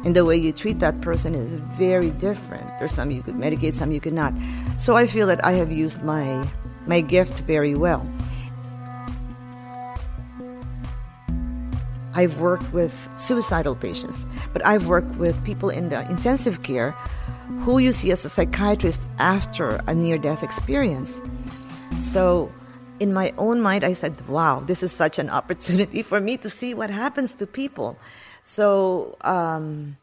And 0.05 0.15
the 0.15 0.25
way 0.25 0.37
you 0.37 0.53
treat 0.53 0.79
that 0.81 1.01
person 1.01 1.35
is 1.35 1.55
very 1.79 2.11
different. 2.11 2.67
There's 2.79 2.93
some 2.93 3.11
you 3.11 3.23
could 3.23 3.35
medicate, 3.35 3.73
some 3.73 3.91
you 3.91 4.01
could 4.01 4.13
not. 4.13 4.33
So 4.79 4.95
I 4.95 5.07
feel 5.07 5.27
that 5.27 5.45
I 5.45 5.53
have 5.53 5.73
used 5.73 6.03
my 6.05 6.47
my 6.87 7.01
gift 7.01 7.41
very 7.41 7.75
well. 7.75 8.07
I've 12.15 12.41
worked 12.41 12.73
with 12.73 13.09
suicidal 13.17 13.75
patients, 13.75 14.27
but 14.53 14.65
I've 14.65 14.87
worked 14.87 15.17
with 15.17 15.37
people 15.45 15.69
in 15.69 15.91
the 15.91 16.09
intensive 16.09 16.63
care 16.63 16.95
who 17.61 17.79
you 17.79 17.93
see 17.93 18.11
as 18.11 18.25
a 18.25 18.29
psychiatrist 18.29 19.07
after 19.19 19.81
a 19.87 19.95
near 19.95 20.19
death 20.19 20.43
experience. 20.43 21.21
So, 22.01 22.53
in 22.99 23.13
my 23.13 23.33
own 23.37 23.61
mind, 23.61 23.85
I 23.85 23.93
said, 23.93 24.27
wow, 24.29 24.61
this 24.61 24.83
is 24.83 24.91
such 24.93 25.19
an 25.19 25.29
opportunity 25.29 26.03
for 26.03 26.21
me 26.21 26.37
to 26.39 26.51
see 26.51 26.75
what 26.75 26.91
happens 26.91 27.35
to 27.37 27.47
people. 27.47 27.99
So, 28.43 29.17
um, 29.23 29.97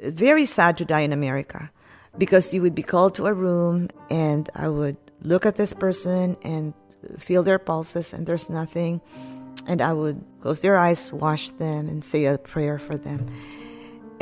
very 0.00 0.46
sad 0.46 0.76
to 0.78 0.84
die 0.84 1.00
in 1.00 1.12
America 1.12 1.70
because 2.18 2.52
you 2.52 2.60
would 2.60 2.74
be 2.74 2.82
called 2.82 3.14
to 3.14 3.26
a 3.26 3.32
room 3.32 3.88
and 4.10 4.50
I 4.54 4.68
would 4.68 4.96
look 5.22 5.46
at 5.46 5.56
this 5.56 5.72
person 5.72 6.36
and 6.42 6.74
feel 7.18 7.42
their 7.42 7.58
pulses, 7.58 8.12
and 8.12 8.26
there's 8.26 8.50
nothing 8.50 9.00
and 9.66 9.80
I 9.80 9.92
would 9.92 10.22
close 10.40 10.62
their 10.62 10.76
eyes, 10.76 11.12
wash 11.12 11.50
them, 11.50 11.88
and 11.88 12.04
say 12.04 12.24
a 12.24 12.38
prayer 12.38 12.78
for 12.78 12.96
them. 12.96 13.26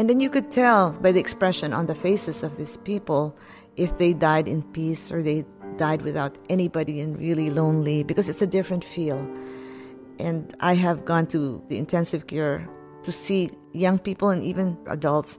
And 0.01 0.09
then 0.09 0.19
you 0.19 0.31
could 0.31 0.51
tell 0.51 0.93
by 0.93 1.13
the 1.13 1.21
expression 1.21 1.75
on 1.75 1.85
the 1.85 1.95
faces 1.95 2.43
of 2.43 2.57
these 2.57 2.79
people 2.79 3.37
if 3.77 3.99
they 3.99 4.15
died 4.15 4.49
in 4.49 4.63
peace 4.63 5.13
or 5.13 5.23
they 5.23 5.45
died 5.77 6.01
without 6.01 6.39
anybody 6.49 7.03
and 7.03 7.19
really 7.19 7.51
lonely 7.51 8.03
because 8.03 8.27
it's 8.27 8.41
a 8.41 8.47
different 8.47 8.83
feel. 8.83 9.19
And 10.19 10.57
I 10.61 10.73
have 10.73 11.05
gone 11.05 11.27
to 11.27 11.63
the 11.69 11.77
intensive 11.77 12.29
care 12.29 12.67
to 13.03 13.13
see 13.13 13.51
young 13.73 13.99
people 13.99 14.31
and 14.31 14.43
even 14.43 14.79
adults 14.87 15.39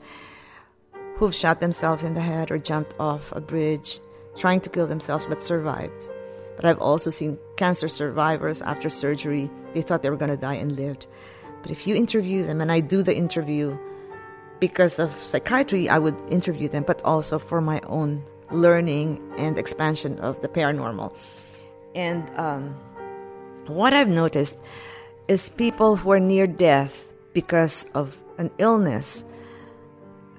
who've 1.16 1.34
shot 1.34 1.60
themselves 1.60 2.04
in 2.04 2.14
the 2.14 2.22
head 2.22 2.52
or 2.52 2.60
jumped 2.60 2.94
off 3.00 3.32
a 3.32 3.42
bridge 3.42 4.00
trying 4.38 4.62
to 4.62 4.70
kill 4.70 4.86
themselves 4.86 5.26
but 5.26 5.42
survived. 5.42 6.08
But 6.56 6.66
I've 6.66 6.78
also 6.78 7.10
seen 7.10 7.40
cancer 7.58 7.88
survivors 7.88 8.62
after 8.62 8.90
surgery. 8.90 9.50
They 9.74 9.82
thought 9.82 10.04
they 10.04 10.12
were 10.12 10.18
going 10.18 10.30
to 10.30 10.38
die 10.38 10.62
and 10.62 10.74
lived. 10.74 11.08
But 11.64 11.72
if 11.72 11.88
you 11.88 11.96
interview 11.96 12.46
them, 12.46 12.62
and 12.62 12.72
I 12.72 12.80
do 12.80 13.02
the 13.02 13.16
interview 13.16 13.76
because 14.62 15.00
of 15.00 15.12
psychiatry, 15.16 15.90
I 15.90 15.98
would 15.98 16.16
interview 16.30 16.70
them, 16.70 16.84
but 16.86 17.02
also 17.04 17.40
for 17.40 17.60
my 17.60 17.82
own 17.88 18.24
learning 18.52 19.20
and 19.38 19.58
expansion 19.58 20.20
of 20.20 20.40
the 20.42 20.48
paranormal. 20.48 21.14
And 21.96 22.30
um, 22.38 22.76
what 23.66 23.92
I've 23.92 24.08
noticed 24.08 24.64
is 25.28 25.50
people 25.50 25.96
who 25.96 26.12
are 26.12 26.20
near 26.20 26.46
death 26.46 27.12
because 27.34 27.86
of 27.96 28.22
an 28.38 28.52
illness, 28.60 29.26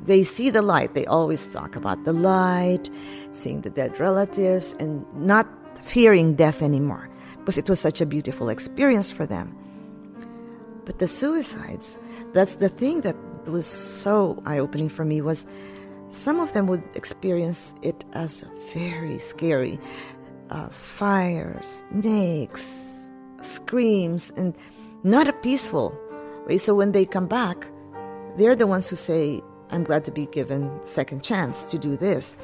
they 0.01 0.23
see 0.23 0.51
the 0.51 0.63
light. 0.63 0.95
They 0.95 1.07
always 1.07 1.49
talk 1.49 1.75
about 1.75 2.05
the 2.05 2.13
light, 2.13 2.89
seeing 3.33 3.63
the 3.63 3.71
dead 3.71 3.99
relatives, 3.99 4.77
and 4.79 5.05
not 5.15 5.49
fearing 5.83 6.35
death 6.35 6.63
anymore 6.63 7.11
because 7.39 7.59
it 7.59 7.69
was 7.69 7.81
such 7.81 8.01
a 8.01 8.07
beautiful 8.07 8.49
experience 8.49 9.11
for 9.11 9.27
them. 9.27 9.57
But 10.85 11.01
the 11.01 11.09
suicides, 11.09 11.99
that's 12.33 12.57
the 12.57 12.69
thing 12.69 13.01
that 13.01 13.17
was 13.47 13.67
so 13.67 14.43
eye 14.47 14.59
opening 14.59 14.89
for 14.89 15.05
me 15.05 15.21
was 15.21 15.47
some 16.09 16.41
of 16.41 16.53
them 16.53 16.67
would 16.67 16.85
experience 16.95 17.75
it 17.83 18.05
as 18.13 18.45
very 18.75 19.19
scary. 19.19 19.79
Uh, 20.51 20.69
fires, 20.69 21.85
snakes, 21.91 23.11
screams, 23.41 24.31
and 24.37 24.55
not 25.03 25.27
a 25.27 25.33
peaceful 25.33 25.99
way. 26.47 26.59
So 26.59 26.75
when 26.75 26.93
they 26.93 27.07
come 27.07 27.27
back, 27.27 27.67
they're 28.37 28.55
the 28.55 28.67
ones 28.67 28.89
who 28.89 28.97
say, 28.97 29.41
I'm 29.71 29.85
glad 29.85 30.05
to 30.05 30.11
be 30.11 30.27
given 30.27 30.71
second 30.85 31.23
chance 31.23 31.65
to 31.65 31.79
do 31.79 31.97
this. 31.97 32.37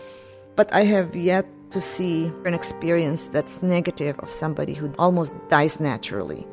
But 0.57 0.73
I 0.73 0.85
have 0.85 1.15
yet 1.15 1.47
to 1.71 1.81
see 1.81 2.33
an 2.47 2.55
experience 2.55 3.27
that's 3.27 3.63
negative 3.63 4.19
of 4.21 4.31
somebody 4.31 4.73
who 4.73 4.91
almost 4.99 5.35
dies 5.51 5.79
naturally. 5.79 6.47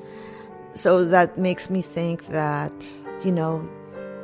So 0.73 1.05
that 1.05 1.37
makes 1.37 1.69
me 1.69 1.81
think 1.81 2.27
that, 2.27 2.73
you 3.23 3.31
know, 3.31 3.67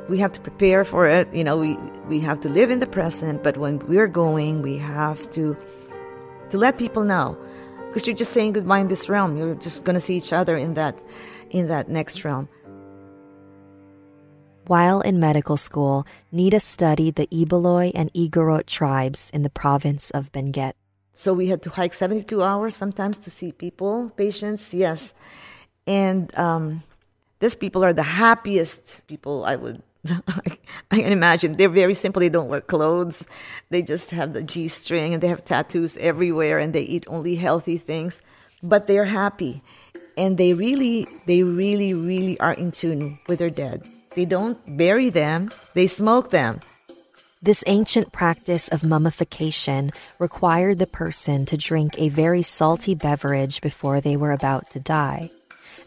we 0.08 0.18
have 0.18 0.32
to 0.32 0.40
prepare 0.40 0.84
for 0.84 1.06
it. 1.06 1.32
You 1.32 1.44
know, 1.44 1.56
we, 1.56 1.76
we 2.08 2.20
have 2.20 2.40
to 2.40 2.48
live 2.48 2.70
in 2.70 2.80
the 2.80 2.86
present, 2.86 3.42
but 3.42 3.56
when 3.56 3.78
we're 3.80 4.08
going, 4.08 4.62
we 4.62 4.78
have 4.78 5.30
to 5.32 5.56
to 6.50 6.58
let 6.58 6.76
people 6.76 7.04
know. 7.04 7.38
Because 7.86 8.06
you're 8.06 8.16
just 8.16 8.32
saying 8.32 8.52
goodbye 8.52 8.80
in 8.80 8.88
this 8.88 9.08
realm. 9.08 9.36
You're 9.36 9.54
just 9.54 9.84
gonna 9.84 10.00
see 10.00 10.16
each 10.16 10.32
other 10.32 10.56
in 10.56 10.74
that 10.74 10.98
in 11.50 11.68
that 11.68 11.88
next 11.88 12.24
realm. 12.24 12.48
While 14.66 15.00
in 15.00 15.18
medical 15.18 15.56
school, 15.56 16.06
Nida 16.32 16.60
studied 16.60 17.16
the 17.16 17.26
Ibaloi 17.26 17.92
and 17.94 18.12
Igorot 18.12 18.66
tribes 18.66 19.30
in 19.34 19.42
the 19.42 19.50
province 19.50 20.10
of 20.10 20.30
Benguet. 20.30 20.74
So 21.12 21.34
we 21.34 21.48
had 21.48 21.62
to 21.62 21.70
hike 21.70 21.92
72 21.92 22.42
hours 22.42 22.74
sometimes 22.74 23.18
to 23.18 23.30
see 23.30 23.52
people, 23.52 24.10
patients, 24.16 24.72
yes. 24.72 25.12
And 25.86 26.32
um, 26.38 26.84
these 27.40 27.54
people 27.54 27.84
are 27.84 27.92
the 27.92 28.04
happiest 28.04 29.06
people 29.08 29.44
I 29.44 29.56
would 29.56 29.82
I 30.90 30.96
can 30.96 31.12
imagine. 31.12 31.56
They're 31.56 31.68
very 31.68 31.94
simple. 31.94 32.20
They 32.20 32.28
don't 32.28 32.48
wear 32.48 32.60
clothes. 32.60 33.26
They 33.70 33.82
just 33.82 34.10
have 34.10 34.32
the 34.32 34.42
G 34.42 34.68
string 34.68 35.14
and 35.14 35.22
they 35.22 35.28
have 35.28 35.44
tattoos 35.44 35.96
everywhere 35.98 36.58
and 36.58 36.72
they 36.72 36.82
eat 36.82 37.06
only 37.08 37.36
healthy 37.36 37.78
things. 37.78 38.20
But 38.62 38.86
they're 38.86 39.04
happy. 39.04 39.62
And 40.16 40.38
they 40.38 40.54
really, 40.54 41.06
they 41.26 41.42
really, 41.42 41.94
really 41.94 42.38
are 42.40 42.52
in 42.52 42.72
tune 42.72 43.18
with 43.28 43.38
their 43.38 43.50
dead. 43.50 43.88
They 44.14 44.24
don't 44.24 44.58
bury 44.76 45.08
them, 45.08 45.50
they 45.74 45.86
smoke 45.86 46.30
them. 46.30 46.60
This 47.40 47.64
ancient 47.66 48.12
practice 48.12 48.68
of 48.68 48.84
mummification 48.84 49.90
required 50.18 50.78
the 50.78 50.86
person 50.86 51.44
to 51.46 51.56
drink 51.56 51.94
a 51.98 52.08
very 52.08 52.42
salty 52.42 52.94
beverage 52.94 53.60
before 53.60 54.00
they 54.00 54.16
were 54.16 54.30
about 54.30 54.70
to 54.70 54.80
die. 54.80 55.30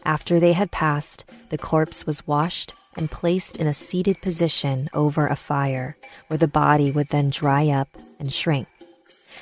After 0.04 0.38
they 0.38 0.52
had 0.52 0.70
passed, 0.70 1.24
the 1.48 1.56
corpse 1.56 2.04
was 2.04 2.26
washed 2.26 2.74
and 2.96 3.10
placed 3.10 3.56
in 3.56 3.66
a 3.66 3.74
seated 3.74 4.20
position 4.20 4.88
over 4.92 5.26
a 5.26 5.36
fire, 5.36 5.96
where 6.28 6.38
the 6.38 6.48
body 6.48 6.90
would 6.90 7.08
then 7.08 7.30
dry 7.30 7.68
up 7.68 7.88
and 8.18 8.32
shrink. 8.32 8.66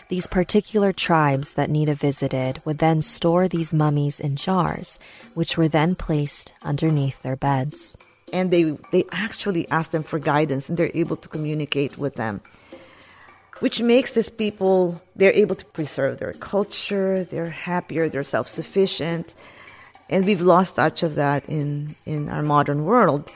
These 0.09 0.27
particular 0.27 0.93
tribes 0.93 1.55
that 1.55 1.71
Nida 1.71 1.95
visited 1.95 2.61
would 2.65 2.79
then 2.79 3.01
store 3.01 3.49
these 3.49 3.73
mummies 3.73 4.21
in 4.21 4.37
jars, 4.37 4.99
which 5.35 5.57
were 5.57 5.69
then 5.69 5.95
placed 5.95 6.53
underneath 6.63 7.23
their 7.23 7.37
beds. 7.37 7.97
And 8.33 8.51
they, 8.51 8.77
they 8.91 9.05
actually 9.13 9.69
ask 9.71 9.93
them 9.93 10.03
for 10.03 10.19
guidance 10.19 10.69
and 10.69 10.77
they're 10.77 10.91
able 10.95 11.17
to 11.17 11.29
communicate 11.29 11.97
with 11.97 12.17
them, 12.17 12.41
which 13.61 13.81
makes 13.81 14.15
these 14.15 14.31
people, 14.31 15.01
they're 15.15 15.33
able 15.33 15.57
to 15.57 15.65
preserve 15.67 16.19
their 16.19 16.33
culture, 16.35 17.25
they're 17.25 17.51
happier, 17.51 18.09
they're 18.09 18.23
self 18.23 18.49
sufficient. 18.49 19.35
And 20.11 20.27
we've 20.27 20.43
lost 20.43 20.77
touch 20.77 21.03
of 21.03 21.15
that 21.15 21.49
in, 21.49 21.97
in 22.05 22.29
our 22.29 22.43
modern 22.43 22.85
world. 22.85 23.31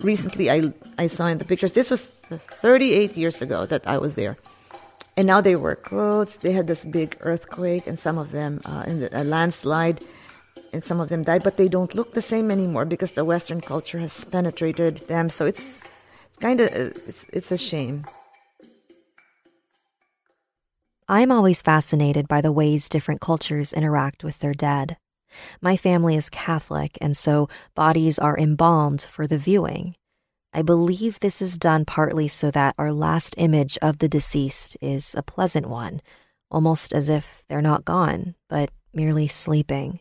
Recently, 0.00 0.50
I, 0.50 0.72
I 0.98 1.06
saw 1.08 1.26
in 1.26 1.38
the 1.38 1.44
pictures, 1.44 1.72
this 1.72 1.90
was 1.90 2.02
38 2.30 3.16
years 3.16 3.42
ago 3.42 3.66
that 3.66 3.86
I 3.86 3.98
was 3.98 4.14
there 4.14 4.36
and 5.16 5.26
now 5.26 5.40
they 5.40 5.56
wear 5.56 5.76
clothes. 5.76 6.36
They 6.36 6.52
had 6.52 6.66
this 6.66 6.84
big 6.84 7.16
earthquake, 7.20 7.86
and 7.86 7.98
some 7.98 8.18
of 8.18 8.32
them 8.32 8.60
uh, 8.64 8.84
in 8.86 9.00
the, 9.00 9.08
a 9.18 9.24
landslide, 9.24 10.04
and 10.72 10.84
some 10.84 11.00
of 11.00 11.08
them 11.08 11.22
died. 11.22 11.42
But 11.42 11.56
they 11.56 11.68
don't 11.68 11.94
look 11.94 12.12
the 12.12 12.22
same 12.22 12.50
anymore 12.50 12.84
because 12.84 13.12
the 13.12 13.24
Western 13.24 13.60
culture 13.60 13.98
has 13.98 14.24
penetrated 14.24 15.08
them. 15.08 15.30
So 15.30 15.46
it's 15.46 15.88
it's 16.28 16.38
kind 16.38 16.60
of 16.60 16.68
uh, 16.68 17.00
it's 17.06 17.26
it's 17.32 17.50
a 17.50 17.58
shame. 17.58 18.04
I'm 21.08 21.30
always 21.30 21.62
fascinated 21.62 22.26
by 22.26 22.40
the 22.40 22.52
ways 22.52 22.88
different 22.88 23.20
cultures 23.20 23.72
interact 23.72 24.24
with 24.24 24.40
their 24.40 24.54
dead. 24.54 24.96
My 25.60 25.76
family 25.76 26.16
is 26.16 26.30
Catholic, 26.30 26.98
and 27.00 27.16
so 27.16 27.48
bodies 27.74 28.18
are 28.18 28.38
embalmed 28.38 29.02
for 29.02 29.26
the 29.26 29.38
viewing. 29.38 29.94
I 30.52 30.62
believe 30.62 31.20
this 31.20 31.42
is 31.42 31.58
done 31.58 31.84
partly 31.84 32.28
so 32.28 32.50
that 32.50 32.74
our 32.78 32.92
last 32.92 33.34
image 33.36 33.76
of 33.82 33.98
the 33.98 34.08
deceased 34.08 34.76
is 34.80 35.14
a 35.14 35.22
pleasant 35.22 35.66
one, 35.66 36.00
almost 36.50 36.94
as 36.94 37.08
if 37.08 37.44
they're 37.48 37.60
not 37.60 37.84
gone, 37.84 38.34
but 38.48 38.70
merely 38.94 39.26
sleeping. 39.26 40.00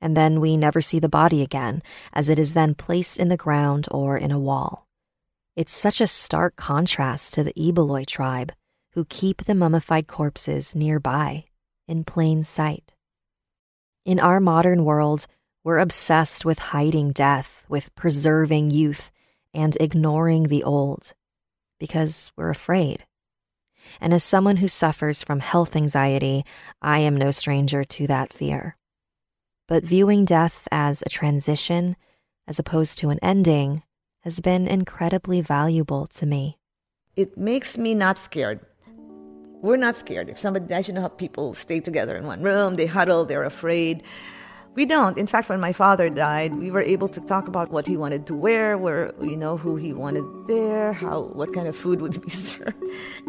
And 0.00 0.16
then 0.16 0.40
we 0.40 0.56
never 0.56 0.80
see 0.80 0.98
the 0.98 1.08
body 1.08 1.42
again, 1.42 1.82
as 2.12 2.28
it 2.28 2.38
is 2.38 2.54
then 2.54 2.74
placed 2.74 3.18
in 3.18 3.28
the 3.28 3.36
ground 3.36 3.88
or 3.90 4.16
in 4.16 4.30
a 4.30 4.38
wall. 4.38 4.86
It's 5.56 5.76
such 5.76 6.00
a 6.00 6.06
stark 6.06 6.56
contrast 6.56 7.34
to 7.34 7.42
the 7.42 7.52
Ibaloi 7.54 8.06
tribe, 8.06 8.52
who 8.92 9.04
keep 9.04 9.44
the 9.44 9.54
mummified 9.54 10.06
corpses 10.06 10.74
nearby, 10.74 11.44
in 11.88 12.04
plain 12.04 12.44
sight. 12.44 12.94
In 14.08 14.20
our 14.20 14.40
modern 14.40 14.86
world, 14.86 15.26
we're 15.62 15.76
obsessed 15.76 16.42
with 16.42 16.58
hiding 16.58 17.12
death, 17.12 17.62
with 17.68 17.94
preserving 17.94 18.70
youth, 18.70 19.10
and 19.52 19.76
ignoring 19.78 20.44
the 20.44 20.64
old 20.64 21.12
because 21.78 22.32
we're 22.34 22.48
afraid. 22.48 23.04
And 24.00 24.14
as 24.14 24.24
someone 24.24 24.56
who 24.56 24.66
suffers 24.66 25.22
from 25.22 25.40
health 25.40 25.76
anxiety, 25.76 26.46
I 26.80 27.00
am 27.00 27.18
no 27.18 27.30
stranger 27.30 27.84
to 27.84 28.06
that 28.06 28.32
fear. 28.32 28.78
But 29.66 29.84
viewing 29.84 30.24
death 30.24 30.66
as 30.72 31.02
a 31.02 31.10
transition, 31.10 31.94
as 32.46 32.58
opposed 32.58 32.96
to 33.00 33.10
an 33.10 33.18
ending, 33.20 33.82
has 34.20 34.40
been 34.40 34.66
incredibly 34.66 35.42
valuable 35.42 36.06
to 36.06 36.24
me. 36.24 36.56
It 37.14 37.36
makes 37.36 37.76
me 37.76 37.92
not 37.92 38.16
scared. 38.16 38.60
We're 39.60 39.76
not 39.76 39.96
scared. 39.96 40.28
If 40.28 40.38
somebody 40.38 40.66
dies, 40.66 40.86
you 40.86 40.94
know 40.94 41.00
how 41.00 41.08
people 41.08 41.54
stay 41.54 41.80
together 41.80 42.16
in 42.16 42.26
one 42.26 42.42
room, 42.42 42.76
they 42.76 42.86
huddle, 42.86 43.24
they're 43.24 43.44
afraid. 43.44 44.02
We 44.76 44.86
don't. 44.86 45.18
In 45.18 45.26
fact, 45.26 45.48
when 45.48 45.58
my 45.58 45.72
father 45.72 46.08
died, 46.08 46.54
we 46.54 46.70
were 46.70 46.82
able 46.82 47.08
to 47.08 47.20
talk 47.20 47.48
about 47.48 47.72
what 47.72 47.84
he 47.84 47.96
wanted 47.96 48.26
to 48.26 48.34
wear, 48.36 48.78
where 48.78 49.12
you 49.20 49.36
know 49.36 49.56
who 49.56 49.74
he 49.74 49.92
wanted 49.92 50.24
there, 50.46 50.92
how 50.92 51.22
what 51.32 51.52
kind 51.52 51.66
of 51.66 51.74
food 51.74 52.00
would 52.00 52.22
be 52.22 52.30
served. 52.48 52.80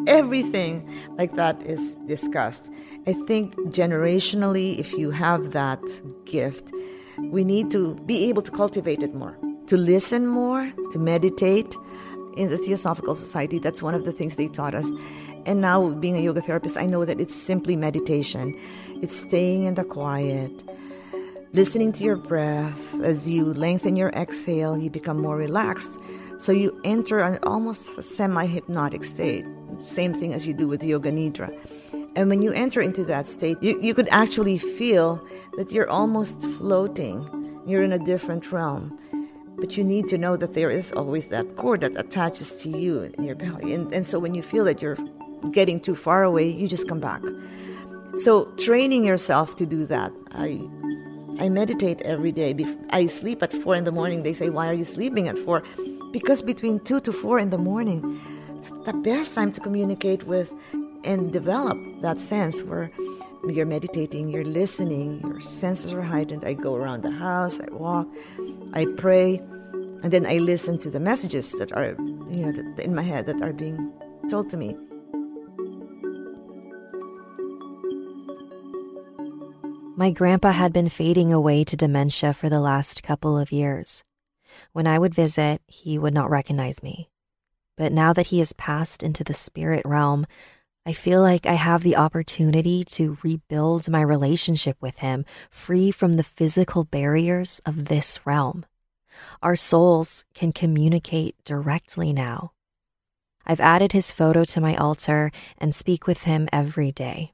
Everything 0.05 0.87
like 1.17 1.35
that 1.35 1.59
is 1.63 1.95
discussed. 2.05 2.69
I 3.07 3.13
think 3.13 3.55
generationally, 3.71 4.77
if 4.77 4.93
you 4.93 5.09
have 5.09 5.53
that 5.53 5.81
gift, 6.25 6.71
we 7.17 7.43
need 7.43 7.71
to 7.71 7.95
be 8.05 8.29
able 8.29 8.43
to 8.43 8.51
cultivate 8.51 9.01
it 9.01 9.15
more, 9.15 9.35
to 9.65 9.77
listen 9.77 10.27
more, 10.27 10.71
to 10.91 10.99
meditate. 10.99 11.75
In 12.37 12.49
the 12.49 12.57
Theosophical 12.57 13.15
Society, 13.15 13.59
that's 13.59 13.81
one 13.81 13.95
of 13.95 14.05
the 14.05 14.13
things 14.13 14.35
they 14.35 14.47
taught 14.47 14.73
us. 14.73 14.89
And 15.49 15.61
now, 15.61 15.89
being 15.89 16.15
a 16.15 16.19
yoga 16.19 16.41
therapist, 16.41 16.77
I 16.77 16.85
know 16.85 17.03
that 17.05 17.19
it's 17.19 17.35
simply 17.35 17.75
meditation. 17.75 18.55
It's 19.01 19.15
staying 19.15 19.63
in 19.63 19.73
the 19.75 19.83
quiet, 19.83 20.51
Listening 21.51 21.91
to 21.93 22.03
your 22.03 22.15
breath 22.15 23.01
as 23.01 23.27
you 23.27 23.53
lengthen 23.55 23.95
your 23.95 24.09
exhale, 24.09 24.77
you 24.77 24.91
become 24.91 25.19
more 25.19 25.35
relaxed. 25.35 25.99
So 26.37 26.51
you 26.51 26.79
enter 26.83 27.17
an 27.17 27.39
almost 27.41 28.03
semi 28.03 28.45
hypnotic 28.45 29.03
state. 29.03 29.45
Same 29.79 30.13
thing 30.13 30.31
as 30.31 30.45
you 30.45 30.53
do 30.53 30.67
with 30.67 30.83
Yoga 30.83 31.11
Nidra. 31.11 31.49
And 32.15 32.29
when 32.29 32.43
you 32.43 32.51
enter 32.51 32.81
into 32.81 33.03
that 33.05 33.27
state, 33.27 33.57
you, 33.63 33.81
you 33.81 33.95
could 33.95 34.07
actually 34.11 34.59
feel 34.59 35.25
that 35.57 35.71
you're 35.71 35.89
almost 35.89 36.43
floating. 36.43 37.27
You're 37.65 37.81
in 37.81 37.93
a 37.93 37.99
different 37.99 38.51
realm. 38.51 38.99
But 39.57 39.75
you 39.75 39.83
need 39.83 40.07
to 40.09 40.19
know 40.19 40.37
that 40.37 40.53
there 40.53 40.69
is 40.69 40.91
always 40.91 41.29
that 41.29 41.55
cord 41.55 41.81
that 41.81 41.97
attaches 41.97 42.61
to 42.61 42.69
you 42.69 43.11
in 43.17 43.23
your 43.23 43.35
belly. 43.35 43.73
And, 43.73 43.91
and 43.91 44.05
so 44.05 44.19
when 44.19 44.35
you 44.35 44.43
feel 44.43 44.65
that 44.65 44.83
you're 44.83 44.97
getting 45.51 45.79
too 45.79 45.95
far 45.95 46.23
away, 46.23 46.49
you 46.49 46.67
just 46.67 46.87
come 46.87 46.99
back. 46.99 47.21
So 48.15 48.45
training 48.57 49.05
yourself 49.05 49.55
to 49.57 49.65
do 49.65 49.85
that, 49.85 50.11
I 50.31 50.67
I 51.39 51.47
meditate 51.47 52.01
every 52.01 52.33
day. 52.33 52.53
I 52.89 53.05
sleep 53.05 53.41
at 53.41 53.53
four 53.53 53.73
in 53.75 53.85
the 53.85 53.93
morning. 53.93 54.23
They 54.23 54.33
say, 54.33 54.49
Why 54.49 54.67
are 54.67 54.73
you 54.73 54.83
sleeping 54.83 55.29
at 55.29 55.39
four? 55.39 55.63
Because 56.11 56.41
between 56.41 56.81
two 56.81 56.99
to 57.01 57.13
four 57.13 57.39
in 57.39 57.49
the 57.49 57.57
morning, 57.57 58.19
it's 58.57 58.71
the 58.85 58.93
best 58.93 59.35
time 59.35 59.51
to 59.53 59.61
communicate 59.61 60.23
with 60.23 60.51
and 61.05 61.31
develop 61.31 61.77
that 62.01 62.19
sense 62.19 62.61
where 62.61 62.91
you're 63.47 63.65
meditating, 63.65 64.29
you're 64.29 64.43
listening, 64.43 65.21
your 65.21 65.39
senses 65.39 65.93
are 65.93 66.01
heightened. 66.01 66.43
I 66.43 66.53
go 66.53 66.75
around 66.75 67.03
the 67.03 67.11
house, 67.11 67.61
I 67.61 67.73
walk, 67.73 68.07
I 68.73 68.85
pray, 68.97 69.37
and 70.03 70.11
then 70.11 70.25
I 70.25 70.39
listen 70.39 70.77
to 70.79 70.89
the 70.89 70.99
messages 70.99 71.53
that 71.53 71.71
are, 71.71 71.95
you 72.29 72.45
know, 72.45 72.73
in 72.79 72.93
my 72.93 73.01
head 73.01 73.27
that 73.27 73.41
are 73.41 73.53
being 73.53 73.93
told 74.29 74.49
to 74.49 74.57
me. 74.57 74.75
My 79.99 80.11
grandpa 80.11 80.53
had 80.53 80.71
been 80.71 80.87
fading 80.87 81.33
away 81.33 81.65
to 81.65 81.75
dementia 81.75 82.33
for 82.33 82.47
the 82.47 82.61
last 82.61 83.03
couple 83.03 83.37
of 83.37 83.51
years. 83.51 84.05
When 84.71 84.87
I 84.87 84.97
would 84.97 85.13
visit, 85.13 85.61
he 85.67 85.99
would 85.99 86.13
not 86.13 86.29
recognize 86.29 86.81
me. 86.81 87.09
But 87.75 87.91
now 87.91 88.13
that 88.13 88.27
he 88.27 88.39
has 88.39 88.53
passed 88.53 89.03
into 89.03 89.25
the 89.25 89.33
spirit 89.33 89.85
realm, 89.85 90.25
I 90.85 90.93
feel 90.93 91.21
like 91.21 91.45
I 91.45 91.55
have 91.55 91.83
the 91.83 91.97
opportunity 91.97 92.85
to 92.85 93.17
rebuild 93.23 93.89
my 93.89 93.99
relationship 93.99 94.77
with 94.79 94.99
him, 94.99 95.25
free 95.51 95.91
from 95.91 96.13
the 96.13 96.23
physical 96.23 96.85
barriers 96.85 97.59
of 97.65 97.89
this 97.89 98.21
realm. 98.23 98.65
Our 99.43 99.57
souls 99.57 100.23
can 100.33 100.53
communicate 100.53 101.35
directly 101.43 102.13
now. 102.13 102.53
I've 103.45 103.59
added 103.59 103.91
his 103.91 104.13
photo 104.13 104.45
to 104.45 104.61
my 104.61 104.77
altar 104.77 105.33
and 105.57 105.75
speak 105.75 106.07
with 106.07 106.23
him 106.23 106.47
every 106.53 106.93
day. 106.93 107.33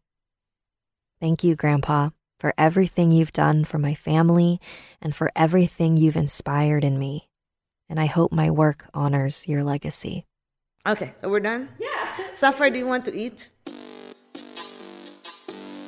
Thank 1.19 1.43
you, 1.43 1.55
Grandpa, 1.55 2.09
for 2.39 2.53
everything 2.57 3.11
you've 3.11 3.33
done 3.33 3.63
for 3.63 3.77
my 3.77 3.93
family 3.93 4.59
and 5.01 5.15
for 5.15 5.31
everything 5.35 5.95
you've 5.95 6.15
inspired 6.15 6.83
in 6.83 6.99
me. 6.99 7.29
And 7.89 7.99
I 7.99 8.05
hope 8.05 8.31
my 8.31 8.49
work 8.49 8.89
honors 8.93 9.47
your 9.47 9.63
legacy. 9.63 10.25
Okay, 10.87 11.13
so 11.21 11.29
we're 11.29 11.39
done? 11.39 11.69
Yeah. 11.79 12.09
Safar, 12.33 12.69
do 12.69 12.77
you 12.77 12.87
want 12.87 13.05
to 13.05 13.15
eat? 13.15 13.49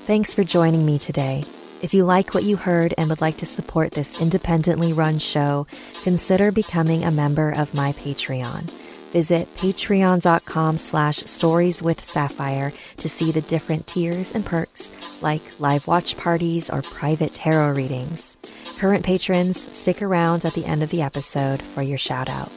Thanks 0.05 0.33
for 0.33 0.43
joining 0.43 0.85
me 0.85 0.97
today. 0.97 1.43
If 1.81 1.93
you 1.93 2.05
like 2.05 2.33
what 2.33 2.43
you 2.43 2.55
heard 2.55 2.95
and 2.97 3.09
would 3.09 3.21
like 3.21 3.37
to 3.37 3.45
support 3.45 3.91
this 3.91 4.19
independently 4.19 4.93
run 4.93 5.19
show, 5.19 5.67
consider 6.03 6.51
becoming 6.51 7.03
a 7.03 7.11
member 7.11 7.51
of 7.51 7.73
my 7.73 7.93
Patreon. 7.93 8.71
Visit 9.11 9.53
patreon.com 9.55 10.77
slash 10.77 11.17
stories 11.17 11.81
with 11.81 12.01
sapphire 12.01 12.73
to 12.97 13.09
see 13.09 13.31
the 13.31 13.41
different 13.41 13.87
tiers 13.87 14.31
and 14.31 14.45
perks 14.45 14.91
like 15.21 15.41
live 15.59 15.87
watch 15.87 16.17
parties 16.17 16.69
or 16.69 16.81
private 16.81 17.33
tarot 17.33 17.71
readings. 17.71 18.37
Current 18.77 19.05
patrons, 19.05 19.75
stick 19.75 20.01
around 20.01 20.45
at 20.45 20.53
the 20.53 20.65
end 20.65 20.83
of 20.83 20.89
the 20.89 21.01
episode 21.01 21.61
for 21.61 21.81
your 21.81 21.97
shout 21.97 22.29
out. 22.29 22.51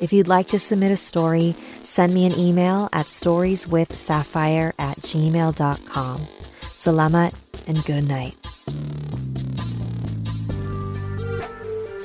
If 0.00 0.12
you'd 0.12 0.28
like 0.28 0.48
to 0.48 0.58
submit 0.58 0.92
a 0.92 0.96
story, 0.96 1.56
send 1.82 2.12
me 2.12 2.26
an 2.26 2.38
email 2.38 2.88
at 2.92 3.06
storieswithsapphire 3.06 4.72
at 4.78 5.00
gmail.com. 5.00 6.28
Salamat 6.74 7.34
and 7.66 7.84
good 7.84 8.06
night. 8.06 8.36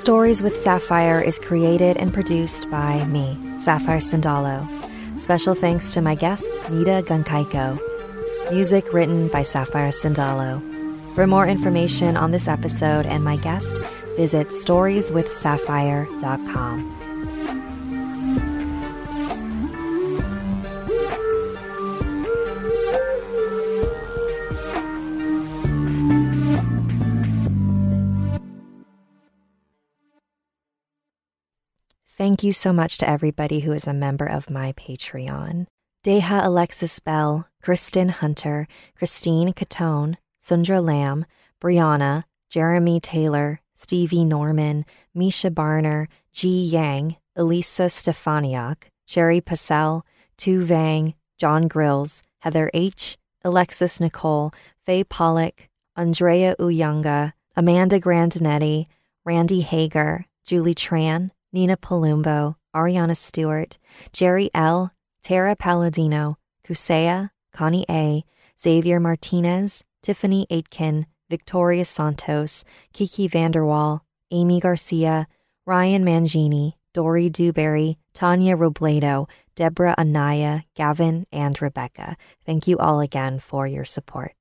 Stories 0.01 0.41
with 0.41 0.57
Sapphire 0.57 1.21
is 1.21 1.37
created 1.37 1.95
and 1.95 2.11
produced 2.11 2.67
by 2.71 3.05
me, 3.05 3.37
Sapphire 3.59 3.99
Sandalo. 3.99 4.67
Special 5.19 5.53
thanks 5.53 5.93
to 5.93 6.01
my 6.01 6.15
guest, 6.15 6.59
Nida 6.71 7.03
Gunkaiko. 7.03 7.79
Music 8.51 8.91
written 8.93 9.27
by 9.27 9.43
Sapphire 9.43 9.91
Sandalo. 9.91 10.59
For 11.13 11.27
more 11.27 11.45
information 11.45 12.17
on 12.17 12.31
this 12.31 12.47
episode 12.47 13.05
and 13.05 13.23
my 13.23 13.37
guest, 13.37 13.77
visit 14.17 14.47
storieswithsapphire.com. 14.47 17.00
Thank 32.21 32.43
you 32.43 32.51
so 32.51 32.71
much 32.71 32.99
to 32.99 33.09
everybody 33.09 33.61
who 33.61 33.71
is 33.71 33.87
a 33.87 33.95
member 33.95 34.27
of 34.27 34.51
my 34.51 34.73
Patreon. 34.73 35.65
Deha 36.05 36.45
Alexis 36.45 36.99
Bell, 36.99 37.47
Kristen 37.63 38.09
Hunter, 38.09 38.67
Christine 38.95 39.53
Catone, 39.53 40.17
Sundra 40.39 40.81
Lamb, 40.81 41.25
Brianna, 41.59 42.25
Jeremy 42.47 42.99
Taylor, 42.99 43.59
Stevie 43.73 44.23
Norman, 44.23 44.85
Misha 45.15 45.49
Barner, 45.49 46.05
Ji 46.31 46.63
Yang, 46.63 47.15
Elisa 47.35 47.89
Stefaniak, 47.89 48.83
Sherry 49.07 49.41
Passell, 49.41 50.03
Tu 50.37 50.63
Vang, 50.63 51.15
John 51.39 51.67
Grills, 51.67 52.21
Heather 52.41 52.69
H., 52.75 53.17
Alexis 53.43 53.99
Nicole, 53.99 54.53
Faye 54.85 55.03
Pollock, 55.03 55.69
Andrea 55.95 56.55
Uyanga, 56.59 57.33
Amanda 57.55 57.99
Grandinetti, 57.99 58.85
Randy 59.25 59.61
Hager, 59.61 60.27
Julie 60.45 60.75
Tran, 60.75 61.31
Nina 61.53 61.77
Palumbo, 61.77 62.55
Ariana 62.75 63.15
Stewart, 63.15 63.77
Jerry 64.13 64.49
L., 64.53 64.91
Tara 65.21 65.55
Palladino, 65.55 66.37
Kusea, 66.65 67.31
Connie 67.53 67.85
A., 67.89 68.23
Xavier 68.59 68.99
Martinez, 68.99 69.83
Tiffany 70.01 70.47
Aitken, 70.49 71.05
Victoria 71.29 71.85
Santos, 71.85 72.63
Kiki 72.93 73.27
Vanderwall, 73.27 74.01
Amy 74.31 74.59
Garcia, 74.59 75.27
Ryan 75.65 76.03
Mangini, 76.03 76.73
Dory 76.93 77.29
Dewberry, 77.29 77.97
Tanya 78.13 78.55
Robledo, 78.57 79.27
Deborah 79.55 79.95
Anaya, 79.97 80.65
Gavin, 80.75 81.25
and 81.31 81.61
Rebecca. 81.61 82.17
Thank 82.45 82.67
you 82.67 82.77
all 82.77 82.99
again 82.99 83.39
for 83.39 83.67
your 83.67 83.85
support. 83.85 84.33